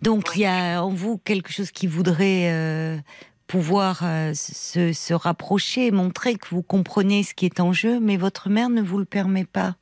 [0.03, 2.51] Donc, il y a en vous quelque chose qui voudrait.
[2.51, 2.99] Euh,
[3.47, 8.17] pouvoir euh, se, se rapprocher, montrer que vous comprenez ce qui est en jeu, mais
[8.17, 9.77] votre mère ne vous le permet pas,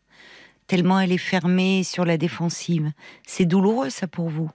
[0.66, 2.92] tellement elle est fermée sur la défensive.
[3.26, 4.50] C'est douloureux ça pour vous?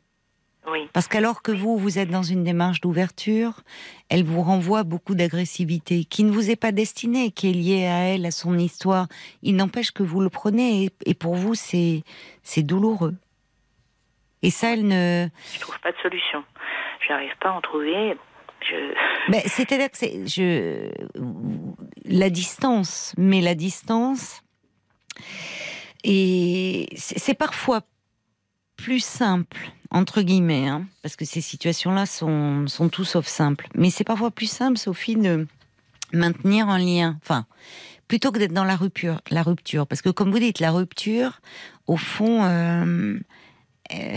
[0.94, 3.62] Parce qu'alors que vous, vous êtes dans une démarche d'ouverture,
[4.10, 8.14] elle vous renvoie beaucoup d'agressivité qui ne vous est pas destinée, qui est liée à
[8.14, 9.08] elle, à son histoire.
[9.42, 12.04] Il n'empêche que vous le prenez et, pour vous, c'est
[12.58, 13.16] douloureux.
[14.42, 15.28] Et ça, elle ne.
[15.54, 16.44] Je trouve pas de solution.
[17.02, 18.16] Je n'arrive pas à en trouver.
[18.62, 18.94] Je...
[19.48, 19.98] C'est-à-dire que
[20.28, 20.90] je
[22.06, 24.42] la distance, mais la distance
[26.04, 27.82] et c'est parfois
[28.78, 33.68] plus simple entre guillemets, hein, parce que ces situations-là sont, sont tout sauf simples.
[33.76, 35.48] Mais c'est parfois plus simple, Sophie, de
[36.14, 37.18] maintenir un lien.
[37.24, 37.46] Enfin,
[38.08, 41.42] plutôt que d'être dans la rupture, la rupture, parce que comme vous dites, la rupture,
[41.88, 43.18] au fond, euh,
[43.94, 44.16] euh,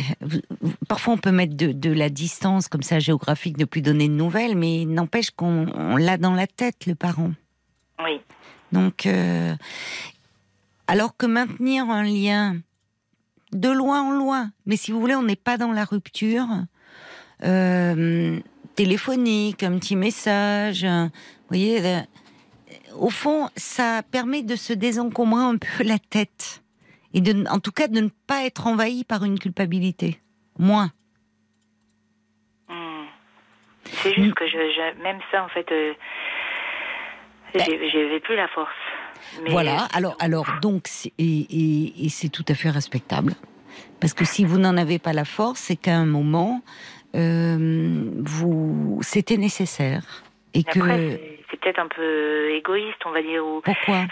[0.89, 4.57] parfois on peut mettre de, la distance comme ça géographique, ne plus donner de nouvelles,
[4.57, 7.33] mais n'empêche qu'on l'a dans la tête le parent.
[8.05, 8.21] Oui.
[8.73, 9.55] Donc, euh,
[10.87, 12.57] alors que maintenir un lien
[13.53, 16.47] de loin en loin, mais si vous voulez, on n'est pas dans la rupture.
[18.77, 21.11] téléphonique, un petit message, vous
[21.49, 22.03] voyez,
[22.99, 26.63] au fond, ça permet de se désencombrer un peu la tête.
[27.15, 30.19] Et de, en tout cas, de ne pas être envahi par une culpabilité.
[30.59, 30.91] Moins.
[32.69, 33.05] Hmm.
[33.85, 35.93] C'est juste que même ça, en fait, euh,
[37.55, 38.71] j'avais plus la force.
[39.49, 43.35] Voilà, alors, alors donc, et, et, c'est tout à fait respectable.
[44.01, 46.63] Parce que si vous n'en avez pas la force, c'est qu'à un moment,
[47.15, 50.25] euh, vous, c'était nécessaire.
[50.55, 50.81] Et que
[51.51, 53.45] c'est peut-être un peu égoïste, on va dire.
[53.45, 53.61] Ou...
[53.63, 54.07] Pourquoi?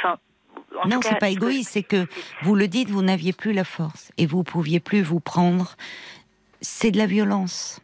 [0.86, 2.06] Non, c'est pas égoïste, c'est que
[2.42, 5.76] vous le dites, vous n'aviez plus la force et vous pouviez plus vous prendre.
[6.60, 7.80] C'est de la violence.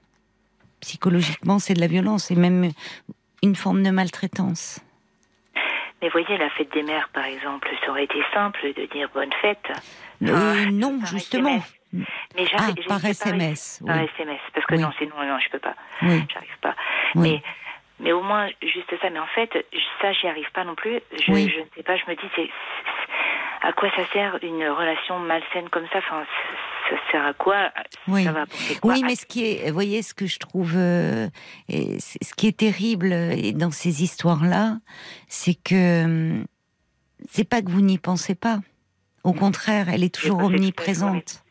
[0.80, 2.70] Psychologiquement, c'est de la violence et même
[3.42, 4.80] une forme de maltraitance.
[6.06, 9.32] Mais voyez, la fête des mères, par exemple, ça aurait été simple de dire bonne
[9.42, 9.66] fête.
[10.22, 11.60] Euh, non, justement.
[11.92, 13.82] Mais ah, par SMS.
[13.84, 15.74] Par SMS, parce que non, sinon, non, je peux pas.
[16.02, 16.22] Oui.
[16.32, 16.76] J'arrive pas.
[17.16, 17.42] Mais
[18.00, 19.10] mais au moins juste ça.
[19.10, 19.50] Mais en fait,
[20.00, 21.00] ça, j'y arrive pas non plus.
[21.26, 21.96] Je, ne sais pas.
[21.96, 22.48] Je me dis, c'est
[23.62, 25.98] à quoi ça sert une relation malsaine comme ça?
[25.98, 26.24] Enfin,
[26.90, 27.70] ça sert à quoi?
[28.08, 28.44] Oui, ça va
[28.80, 28.92] quoi?
[28.92, 31.26] Oui mais ce qui est, vous voyez, ce que je trouve, euh,
[31.68, 33.10] ce qui est terrible
[33.54, 34.76] dans ces histoires-là,
[35.28, 36.44] c'est que
[37.28, 38.58] c'est pas que vous n'y pensez pas.
[39.24, 41.42] Au contraire, elle est toujours omniprésente.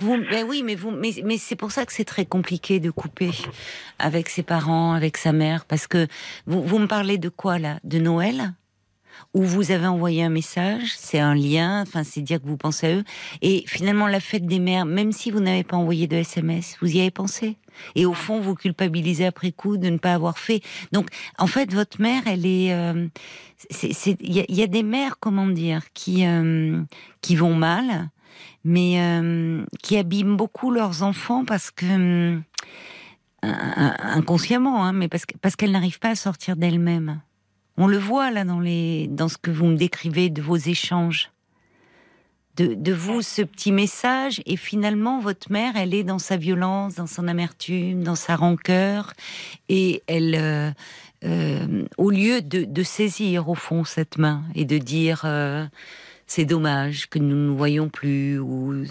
[0.00, 3.30] Vous, oui, mais c'est pour ça que c'est très compliqué de couper
[3.98, 6.06] avec ses parents, avec sa mère, parce que
[6.46, 7.78] vous, vous me parlez de quoi là?
[7.84, 8.54] De Noël?
[9.34, 12.86] Où vous avez envoyé un message, c'est un lien, enfin c'est dire que vous pensez
[12.86, 13.04] à eux.
[13.42, 16.96] Et finalement, la fête des mères, même si vous n'avez pas envoyé de SMS, vous
[16.96, 17.56] y avez pensé?
[17.96, 20.62] Et au fond, vous culpabilisez après coup de ne pas avoir fait.
[20.92, 23.08] Donc, en fait, votre mère, elle est, euh,
[23.82, 26.80] il y, a des mères, comment dire, qui euh,
[27.20, 28.10] qui vont mal
[28.64, 32.38] mais euh, qui abîment beaucoup leurs enfants parce que
[33.44, 33.48] euh,
[34.00, 37.20] inconsciemment, hein, mais parce, qu'elles n'arrivent pas à sortir d'elles-mêmes.
[37.76, 41.30] On le voit là dans les dans ce que vous me décrivez de vos échanges.
[42.56, 47.06] De, vous ce petit message et finalement votre mère elle est dans sa violence, dans
[47.06, 49.12] son amertume, dans sa rancœur
[49.68, 50.74] et elle
[51.24, 55.24] euh, au lieu de, saisir au fond cette main et de dire
[56.28, 58.84] c'est dommage que nous ne nous voyons plus, ou,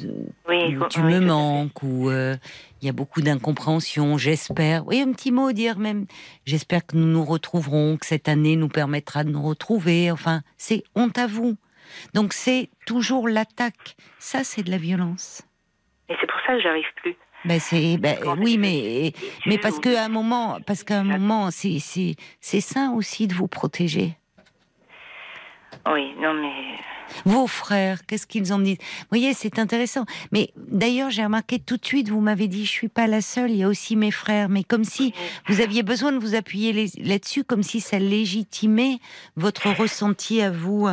[0.89, 2.35] tu me manques, ou euh,
[2.81, 4.85] il y a beaucoup d'incompréhension, j'espère.
[4.87, 6.07] Oui, un petit mot dire même,
[6.45, 10.11] j'espère que nous nous retrouverons, que cette année nous permettra de nous retrouver.
[10.11, 11.55] Enfin, c'est honte à vous.
[12.15, 13.95] Donc c'est toujours l'attaque.
[14.17, 15.43] Ça, c'est de la violence.
[16.09, 17.15] Et c'est pour ça que j'arrive plus.
[17.45, 19.13] Ben c'est ben, oui mais
[19.45, 23.47] mais parce qu'à un moment parce qu'à un moment c'est c'est sain aussi de vous
[23.47, 24.17] protéger.
[25.85, 26.79] Oui non mais
[27.25, 28.77] vos frères, qu'est-ce qu'ils en disent?
[28.79, 30.05] Vous voyez, c'est intéressant.
[30.31, 33.51] Mais d'ailleurs, j'ai remarqué tout de suite, vous m'avez dit, je suis pas la seule,
[33.51, 34.49] il y a aussi mes frères.
[34.49, 35.13] Mais comme si
[35.47, 38.99] vous aviez besoin de vous appuyer là-dessus, comme si ça légitimait
[39.35, 40.87] votre ressenti à vous.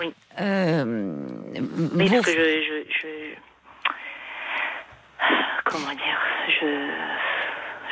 [0.00, 0.12] Oui.
[0.40, 1.14] Euh,
[1.94, 3.06] mais que je, je,
[5.64, 6.20] Comment dire
[6.60, 6.90] je...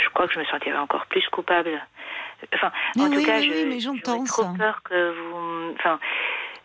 [0.02, 1.80] je crois que je me sentirais encore plus coupable.
[2.54, 5.74] Enfin, en tout cas, je, mais j'entends trop peur que vous.
[5.78, 6.00] Enfin,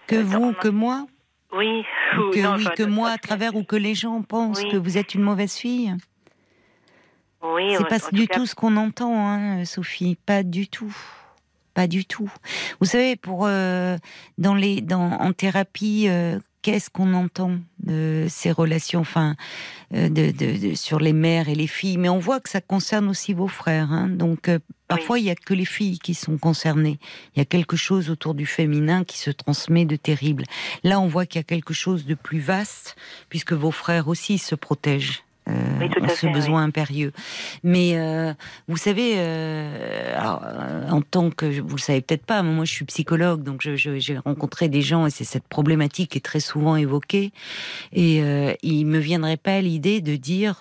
[0.08, 1.06] que vous, que moi
[1.52, 1.84] Oui.
[2.34, 5.22] Que, oui, que moi à travers ou que les gens pensent que vous êtes une
[5.22, 5.96] mauvaise fille
[7.44, 7.76] Oui.
[7.78, 10.18] C'est pas du tout ce qu'on entend, hein, Sophie.
[10.26, 10.96] Pas du tout.
[11.74, 12.32] Pas du tout.
[12.80, 13.98] Vous savez, pour euh,
[14.40, 19.38] dans les dans en thérapie, euh, qu'est-ce qu'on entend de ces relations, enfin,
[19.94, 21.96] euh, de, sur les mères et les filles.
[21.96, 23.94] Mais on voit que ça concerne aussi vos frères.
[23.94, 24.10] Hein.
[24.10, 24.60] Donc, euh,
[24.90, 27.00] parfois, il n'y a que les filles qui sont concernées.
[27.34, 30.44] Il y a quelque chose autour du féminin qui se transmet de terrible.
[30.84, 32.98] Là, on voit qu'il y a quelque chose de plus vaste,
[33.30, 35.24] puisque vos frères aussi se protègent.
[35.48, 37.12] Euh, ce besoin impérieux.
[37.64, 38.34] Mais euh,
[38.68, 40.20] vous savez, euh,
[40.90, 44.18] en tant que vous le savez peut-être pas, mais moi je suis psychologue, donc j'ai
[44.18, 47.32] rencontré des gens et c'est cette problématique qui est très souvent évoquée.
[47.94, 48.22] Et
[48.62, 50.58] il me viendrait pas l'idée de dire,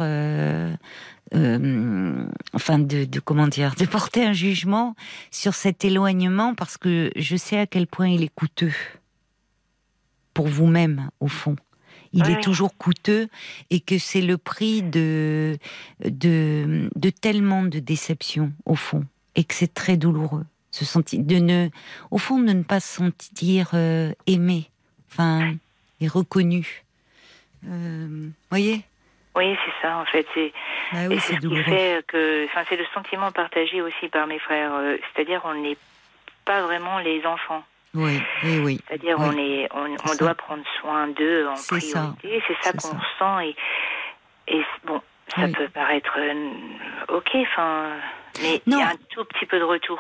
[2.55, 4.95] enfin de, de comment dire, de porter un jugement
[5.30, 8.74] sur cet éloignement parce que je sais à quel point il est coûteux
[10.32, 11.57] pour vous-même au fond
[12.16, 13.28] il est toujours coûteux
[13.70, 15.56] et que c'est le prix de,
[16.00, 19.04] de, de tellement de déceptions au fond
[19.34, 20.44] et que c'est très douloureux
[20.76, 21.68] se sentir, de ne,
[22.10, 23.70] au fond, de ne pas se sentir
[24.26, 24.70] aimé,
[25.10, 25.54] enfin,
[26.00, 26.84] et reconnu.
[27.62, 28.82] Vous voyez?
[29.34, 30.26] Oui, c'est ça, en fait.
[30.34, 30.52] C'est
[30.92, 34.72] bah oui, ce qui fait que, enfin, c'est le sentiment partagé aussi par mes frères.
[35.14, 35.76] C'est-à-dire, on n'est
[36.44, 37.64] pas vraiment les enfants.
[37.95, 38.80] Oui, oui, oui.
[38.89, 42.43] C'est-à-dire, on est, on, doit prendre soin d'eux en priorité.
[42.47, 43.57] C'est ça qu'on ressent et,
[44.49, 45.01] et bon,
[45.34, 46.51] ça peut paraître euh,
[47.09, 47.97] ok, enfin,
[48.43, 49.99] mais il y a un tout petit peu de retour.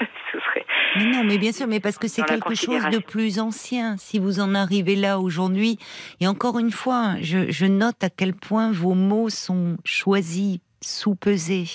[0.32, 0.66] Ce serait.
[0.96, 3.96] Mais non, mais bien sûr, mais parce que c'est quelque chose de plus ancien.
[3.96, 5.78] Si vous en arrivez là aujourd'hui,
[6.20, 11.68] et encore une fois, je, je note à quel point vos mots sont choisis, sous-pesés,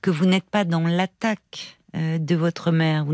[0.00, 3.04] que vous n'êtes pas dans l'attaque euh, de votre mère.
[3.04, 3.12] Vous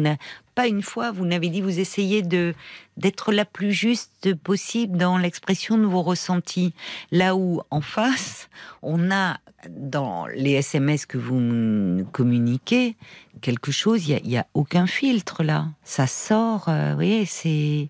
[0.59, 2.53] pas une fois, vous n'avez dit, vous essayez de
[2.97, 6.75] d'être la plus juste possible dans l'expression de vos ressentis.
[7.13, 8.51] Là où en face,
[8.83, 9.39] on a
[9.69, 12.97] dans les SMS que vous communiquez
[13.41, 14.09] quelque chose.
[14.09, 15.69] Il y, a, aucun filtre là.
[15.85, 16.69] Ça sort.
[16.69, 17.89] Euh, vous voyez, c'est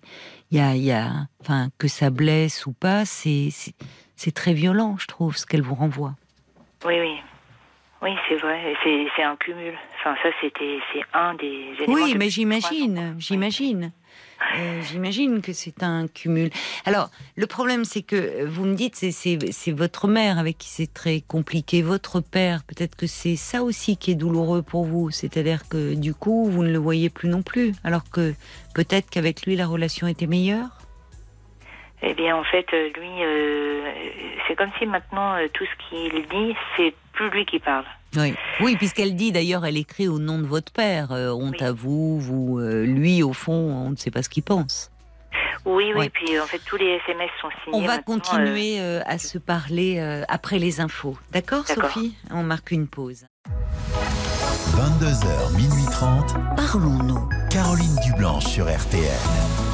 [0.51, 3.49] il y a, y a, enfin que ça blesse ou pas, c'est
[4.15, 6.13] c'est très violent, je trouve, ce qu'elle vous renvoie.
[6.85, 7.15] Oui, oui.
[8.01, 9.73] Oui, c'est vrai, c'est un cumul.
[9.99, 11.93] Enfin, ça, c'était, c'est un des éléments.
[11.93, 13.91] Oui, mais j'imagine, j'imagine.
[14.57, 16.49] Euh, j'imagine que c'est un cumul.
[16.85, 21.19] Alors, le problème, c'est que vous me dites, c'est votre mère avec qui c'est très
[21.19, 22.63] compliqué, votre père.
[22.63, 25.11] Peut-être que c'est ça aussi qui est douloureux pour vous.
[25.11, 27.73] C'est-à-dire que du coup, vous ne le voyez plus non plus.
[27.83, 28.33] Alors que
[28.73, 30.78] peut-être qu'avec lui, la relation était meilleure.
[32.01, 33.91] Eh bien, en fait, euh, lui, euh,
[34.47, 37.83] c'est comme si maintenant, euh, tout ce qu'il dit, c'est plus lui qui parle.
[38.15, 41.11] Oui, oui puisqu'elle dit d'ailleurs, elle écrit au nom de votre père.
[41.11, 44.89] honte à vous, vous, lui, au fond, on ne sait pas ce qu'il pense.
[45.65, 47.77] Oui, oui, puis en fait, tous les SMS sont signés.
[47.77, 51.19] On va continuer à se parler après les infos.
[51.31, 52.15] D'accord, Sophie?
[52.31, 53.27] On marque une pause.
[54.75, 56.33] 22h, minuit 30.
[56.55, 57.29] Parlons-nous.
[57.51, 59.68] Caroline Dublanche sur RTN.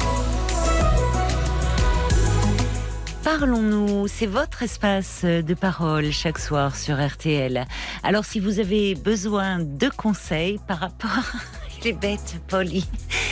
[3.26, 7.66] Parlons-nous, c'est votre espace de parole chaque soir sur RTL.
[8.04, 11.32] Alors si vous avez besoin de conseils par rapport
[11.80, 12.84] il est bête, Polly.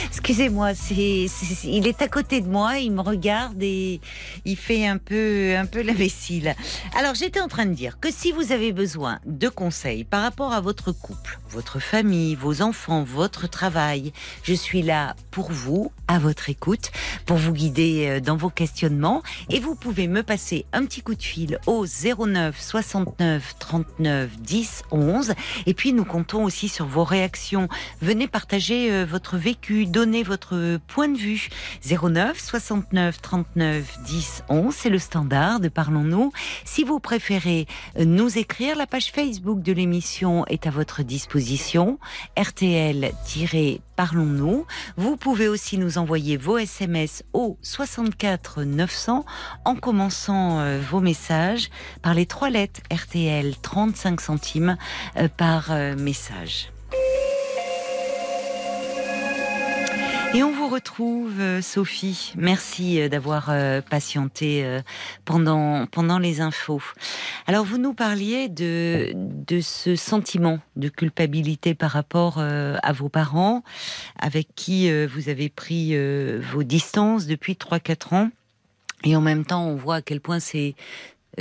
[0.06, 1.26] Excusez-moi, c'est,
[1.64, 4.00] il est à côté de moi, il me regarde et
[4.44, 6.54] il fait un peu, un peu l'imbécile.
[6.96, 10.52] Alors, j'étais en train de dire que si vous avez besoin de conseils par rapport
[10.52, 14.12] à votre couple, votre famille, vos enfants, votre travail,
[14.44, 16.92] je suis là pour vous, à votre écoute,
[17.26, 21.14] pour vous guider euh, dans vos questionnements et vous pouvez me passer un petit coup
[21.14, 25.34] de fil au 09 69 39 10 11
[25.66, 27.68] et puis nous comptons aussi sur vos réactions.
[28.00, 31.48] Venez partagez euh, votre vécu, donnez votre point de vue.
[31.84, 36.32] 09 69 39 10 11, c'est le standard de Parlons-nous.
[36.64, 37.66] Si vous préférez
[37.98, 41.98] euh, nous écrire, la page Facebook de l'émission est à votre disposition.
[42.36, 44.66] RTL-Parlons-nous.
[44.96, 49.24] Vous pouvez aussi nous envoyer vos SMS au 64 900
[49.64, 51.70] en commençant euh, vos messages
[52.02, 54.76] par les trois lettres RTL 35 centimes
[55.36, 56.70] par message.
[60.36, 62.32] Et on vous retrouve, euh, Sophie.
[62.36, 64.80] Merci euh, d'avoir euh, patienté
[65.24, 66.82] pendant, pendant les infos.
[67.46, 73.62] Alors, vous nous parliez de, de ce sentiment de culpabilité par rapport à vos parents,
[74.18, 75.96] avec qui vous avez pris
[76.40, 78.30] vos distances depuis 3-4 ans.
[79.04, 80.74] Et en même temps, on voit à quel point c'est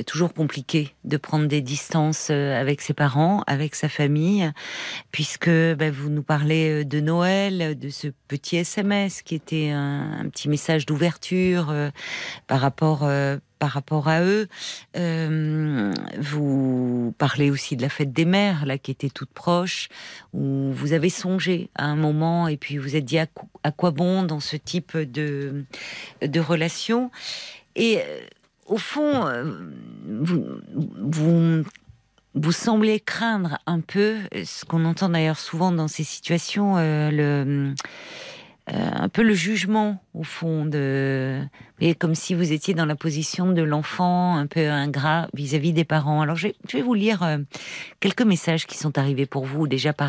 [0.01, 4.51] toujours compliqué de prendre des distances euh, avec ses parents, avec sa famille,
[5.11, 10.27] puisque ben, vous nous parlez euh, de Noël, de ce petit SMS qui était un,
[10.31, 11.89] petit message d'ouverture euh,
[12.47, 13.07] par rapport
[13.59, 14.49] par rapport à eux.
[16.19, 19.87] vous parlez aussi de la fête des mères, là, qui était toute proche,
[20.33, 23.27] où vous avez songé à un moment et puis vous êtes dit à,
[23.63, 25.63] à quoi bon dans ce type de,
[26.21, 27.09] de relation?
[27.75, 27.99] Et
[28.65, 29.43] au fond, euh,
[30.05, 31.63] vous,
[32.33, 37.73] vous, semblez craindre un peu, ce qu'on entend d'ailleurs souvent dans ces situations, euh, euh,
[38.67, 41.41] un peu le jugement, au fond, de,
[41.99, 46.21] comme si vous étiez dans la position de l'enfant, un peu ingrat vis-à-vis des parents.
[46.21, 47.39] Alors, je vais, vous lire
[47.99, 50.01] quelques messages qui sont arrivés pour vous, déjà par